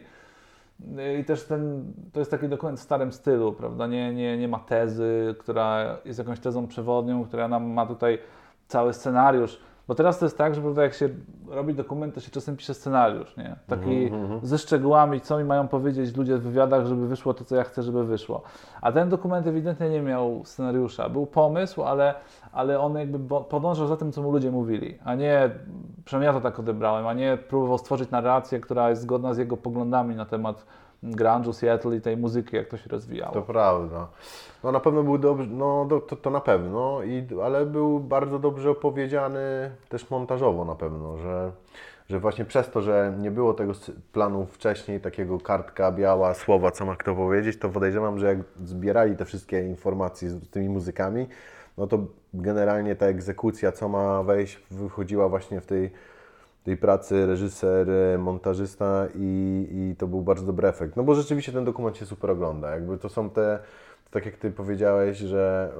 I 1.20 1.24
też 1.24 1.44
ten, 1.44 1.92
to 2.12 2.18
jest 2.20 2.30
taki 2.30 2.48
dokument 2.48 2.78
w 2.78 2.82
starym 2.82 3.12
stylu, 3.12 3.52
prawda? 3.52 3.86
Nie, 3.86 4.14
nie, 4.14 4.38
nie 4.38 4.48
ma 4.48 4.58
tezy, 4.58 5.34
która 5.38 5.98
jest 6.04 6.18
jakąś 6.18 6.40
tezą 6.40 6.66
przewodnią, 6.66 7.24
która 7.24 7.48
nam 7.48 7.66
ma 7.66 7.86
tutaj 7.86 8.18
cały 8.68 8.92
scenariusz 8.92 9.60
bo 9.88 9.94
teraz 9.94 10.18
to 10.18 10.24
jest 10.24 10.38
tak, 10.38 10.54
że 10.54 10.60
prawda, 10.60 10.82
jak 10.82 10.94
się 10.94 11.08
robi 11.48 11.74
dokument, 11.74 12.14
to 12.14 12.20
się 12.20 12.30
czasem 12.30 12.56
pisze 12.56 12.74
scenariusz, 12.74 13.36
nie? 13.36 13.56
Taki 13.66 14.06
mm 14.06 14.28
-hmm. 14.28 14.38
ze 14.42 14.58
szczegółami, 14.58 15.20
co 15.20 15.38
mi 15.38 15.44
mają 15.44 15.68
powiedzieć 15.68 16.16
ludzie 16.16 16.36
w 16.36 16.42
wywiadach, 16.42 16.86
żeby 16.86 17.08
wyszło 17.08 17.34
to, 17.34 17.44
co 17.44 17.56
ja 17.56 17.64
chcę, 17.64 17.82
żeby 17.82 18.04
wyszło. 18.04 18.42
A 18.82 18.92
ten 18.92 19.08
dokument 19.08 19.46
ewidentnie 19.46 19.90
nie 19.90 20.02
miał 20.02 20.42
scenariusza. 20.44 21.08
Był 21.08 21.26
pomysł, 21.26 21.82
ale, 21.82 22.14
ale 22.52 22.80
on 22.80 22.94
jakby 22.94 23.44
podążał 23.44 23.86
za 23.86 23.96
tym, 23.96 24.12
co 24.12 24.22
mu 24.22 24.32
ludzie 24.32 24.50
mówili, 24.50 24.98
a 25.04 25.14
nie, 25.14 25.50
przynajmniej 26.04 26.26
ja 26.26 26.32
to 26.32 26.40
tak 26.40 26.58
odebrałem, 26.58 27.06
a 27.06 27.14
nie 27.14 27.38
próbował 27.48 27.78
stworzyć 27.78 28.10
narrację, 28.10 28.60
która 28.60 28.90
jest 28.90 29.02
zgodna 29.02 29.34
z 29.34 29.38
jego 29.38 29.56
poglądami 29.56 30.16
na 30.16 30.24
temat 30.24 30.66
grunge'u, 31.02 31.52
Seattle 31.52 31.96
i 31.96 32.00
tej 32.00 32.16
muzyki, 32.16 32.56
jak 32.56 32.68
to 32.68 32.76
się 32.76 32.88
rozwijało. 32.88 33.32
To 33.32 33.42
prawda. 33.42 34.08
No 34.64 34.72
na 34.72 34.80
pewno 34.80 35.02
był 35.02 35.18
dobrze, 35.18 35.46
no 35.50 35.88
to, 36.08 36.16
to 36.16 36.30
na 36.30 36.40
pewno, 36.40 37.02
I, 37.02 37.26
ale 37.44 37.66
był 37.66 38.00
bardzo 38.00 38.38
dobrze 38.38 38.70
opowiedziany 38.70 39.70
też 39.88 40.10
montażowo 40.10 40.64
na 40.64 40.74
pewno, 40.74 41.18
że, 41.18 41.52
że 42.08 42.20
właśnie 42.20 42.44
przez 42.44 42.70
to, 42.70 42.82
że 42.82 43.14
nie 43.18 43.30
było 43.30 43.54
tego 43.54 43.72
planu 44.12 44.46
wcześniej, 44.46 45.00
takiego 45.00 45.38
kartka 45.38 45.92
biała, 45.92 46.34
słowa, 46.34 46.70
co 46.70 46.86
ma 46.86 46.96
kto 46.96 47.14
powiedzieć, 47.14 47.58
to 47.58 47.68
podejrzewam, 47.68 48.18
że 48.18 48.26
jak 48.26 48.38
zbierali 48.56 49.16
te 49.16 49.24
wszystkie 49.24 49.60
informacje 49.60 50.30
z 50.30 50.50
tymi 50.50 50.68
muzykami, 50.68 51.26
no 51.78 51.86
to 51.86 51.98
generalnie 52.34 52.96
ta 52.96 53.06
egzekucja, 53.06 53.72
co 53.72 53.88
ma 53.88 54.22
wejść, 54.22 54.60
wychodziła 54.70 55.28
właśnie 55.28 55.60
w 55.60 55.66
tej 55.66 55.90
tej 56.68 56.76
pracy 56.76 57.26
reżyser, 57.26 57.88
montażysta 58.18 59.06
i, 59.14 59.66
i 59.70 59.96
to 59.96 60.06
był 60.06 60.22
bardzo 60.22 60.46
dobry 60.46 60.68
efekt. 60.68 60.96
No 60.96 61.02
bo 61.02 61.14
rzeczywiście 61.14 61.52
ten 61.52 61.64
dokument 61.64 61.96
się 61.96 62.06
super 62.06 62.30
ogląda. 62.30 62.70
Jakby 62.70 62.98
to 62.98 63.08
są 63.08 63.30
te, 63.30 63.58
tak 64.10 64.26
jak 64.26 64.36
Ty 64.36 64.50
powiedziałeś, 64.50 65.18
że 65.18 65.72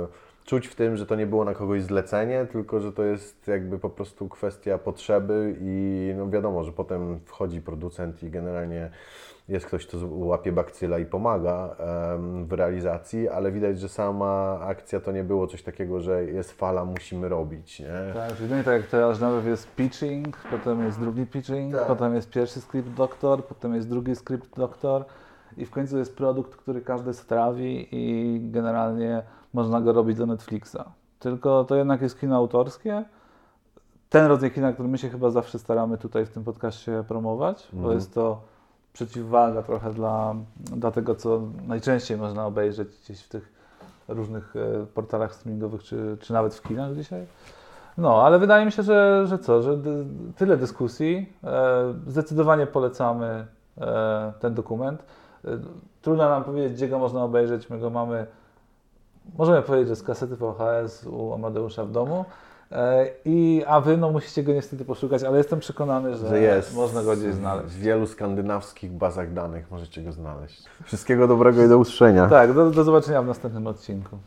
yy, 0.00 0.08
czuć 0.44 0.66
w 0.66 0.74
tym, 0.74 0.96
że 0.96 1.06
to 1.06 1.16
nie 1.16 1.26
było 1.26 1.44
na 1.44 1.54
kogoś 1.54 1.82
zlecenie, 1.82 2.46
tylko 2.52 2.80
że 2.80 2.92
to 2.92 3.04
jest 3.04 3.48
jakby 3.48 3.78
po 3.78 3.90
prostu 3.90 4.28
kwestia 4.28 4.78
potrzeby 4.78 5.56
i 5.60 6.14
no 6.16 6.30
wiadomo, 6.30 6.64
że 6.64 6.72
potem 6.72 7.20
wchodzi 7.24 7.60
producent 7.60 8.22
i 8.22 8.30
generalnie 8.30 8.90
jest 9.48 9.66
ktoś, 9.66 9.86
kto 9.86 9.98
łapie 10.10 10.52
bakcyla 10.52 10.98
i 10.98 11.06
pomaga 11.06 11.76
w 12.46 12.52
realizacji, 12.52 13.28
ale 13.28 13.52
widać, 13.52 13.80
że 13.80 13.88
sama 13.88 14.60
akcja 14.60 15.00
to 15.00 15.12
nie 15.12 15.24
było 15.24 15.46
coś 15.46 15.62
takiego, 15.62 16.00
że 16.00 16.24
jest 16.24 16.52
fala, 16.52 16.84
musimy 16.84 17.28
robić. 17.28 17.80
Nie? 17.80 18.14
Tak, 18.14 18.36
czyli 18.36 18.48
tak 18.48 18.66
jak 18.66 18.86
teraz 18.86 19.20
nawet 19.20 19.46
jest 19.46 19.74
pitching, 19.74 20.36
potem 20.50 20.84
jest 20.84 21.00
drugi 21.00 21.26
pitching, 21.26 21.74
tak. 21.74 21.86
potem 21.86 22.14
jest 22.14 22.30
pierwszy 22.30 22.60
script 22.60 22.88
doktor, 22.88 23.44
potem 23.44 23.74
jest 23.74 23.88
drugi 23.88 24.16
script 24.16 24.56
doktor 24.56 25.04
i 25.56 25.66
w 25.66 25.70
końcu 25.70 25.98
jest 25.98 26.16
produkt, 26.16 26.56
który 26.56 26.80
każdy 26.80 27.14
strawi 27.14 27.88
i 27.90 28.40
generalnie 28.50 29.22
można 29.52 29.80
go 29.80 29.92
robić 29.92 30.18
do 30.18 30.26
Netflixa. 30.26 30.84
Tylko 31.18 31.64
to 31.64 31.74
jednak 31.74 32.02
jest 32.02 32.20
kino 32.20 32.36
autorskie. 32.36 33.04
Ten 34.08 34.26
rodzaj 34.26 34.50
kina, 34.50 34.72
który 34.72 34.88
my 34.88 34.98
się 34.98 35.08
chyba 35.08 35.30
zawsze 35.30 35.58
staramy 35.58 35.98
tutaj 35.98 36.26
w 36.26 36.30
tym 36.30 36.44
podcaście 36.44 37.04
promować, 37.08 37.68
bo 37.72 37.78
mhm. 37.78 37.94
jest 37.94 38.14
to 38.14 38.40
przeciwwaga 38.92 39.62
trochę 39.62 39.92
dla, 39.92 40.34
dla 40.56 40.90
tego, 40.90 41.14
co 41.14 41.40
najczęściej 41.66 42.16
można 42.16 42.46
obejrzeć 42.46 42.88
gdzieś 43.04 43.22
w 43.22 43.28
tych 43.28 43.52
różnych 44.08 44.54
e, 44.56 44.86
portalach 44.86 45.34
streamingowych, 45.34 45.82
czy, 45.82 46.16
czy 46.20 46.32
nawet 46.32 46.54
w 46.54 46.62
kinach 46.62 46.94
dzisiaj. 46.94 47.26
No, 47.98 48.22
ale 48.22 48.38
wydaje 48.38 48.66
mi 48.66 48.72
się, 48.72 48.82
że, 48.82 49.26
że 49.26 49.38
co, 49.38 49.62
że 49.62 49.78
tyle 50.36 50.56
dyskusji. 50.56 51.32
E, 51.44 51.94
zdecydowanie 52.06 52.66
polecamy 52.66 53.46
e, 53.80 54.32
ten 54.40 54.54
dokument. 54.54 55.02
Trudno 56.02 56.28
nam 56.28 56.44
powiedzieć, 56.44 56.72
gdzie 56.72 56.88
go 56.88 56.98
można 56.98 57.24
obejrzeć. 57.24 57.70
My 57.70 57.78
go 57.78 57.90
mamy, 57.90 58.26
możemy 59.38 59.62
powiedzieć, 59.62 59.88
że 59.88 59.96
z 59.96 60.02
kasety 60.02 60.36
VHS 60.36 61.06
u 61.06 61.34
Amadeusza 61.34 61.84
w 61.84 61.90
domu. 61.90 62.24
E, 62.72 63.06
I, 63.24 63.64
a 63.66 63.80
wy 63.80 63.96
no, 63.96 64.10
musicie 64.10 64.42
go 64.42 64.52
niestety 64.52 64.84
poszukać, 64.84 65.22
ale 65.22 65.38
jestem 65.38 65.60
przekonany, 65.60 66.16
że, 66.16 66.28
że 66.28 66.40
jest. 66.40 66.74
można 66.74 67.02
go 67.02 67.16
gdzieś 67.16 67.34
znaleźć. 67.34 67.74
W 67.74 67.78
wielu 67.78 68.06
skandynawskich 68.06 68.92
bazach 68.92 69.32
danych 69.32 69.70
możecie 69.70 70.02
go 70.02 70.12
znaleźć. 70.12 70.62
Wszystkiego 70.84 71.28
dobrego 71.28 71.64
i 71.64 71.68
do 71.68 71.78
usłyszenia. 71.78 72.28
Tak, 72.28 72.52
do, 72.52 72.70
do 72.70 72.84
zobaczenia 72.84 73.22
w 73.22 73.26
następnym 73.26 73.66
odcinku. 73.66 74.18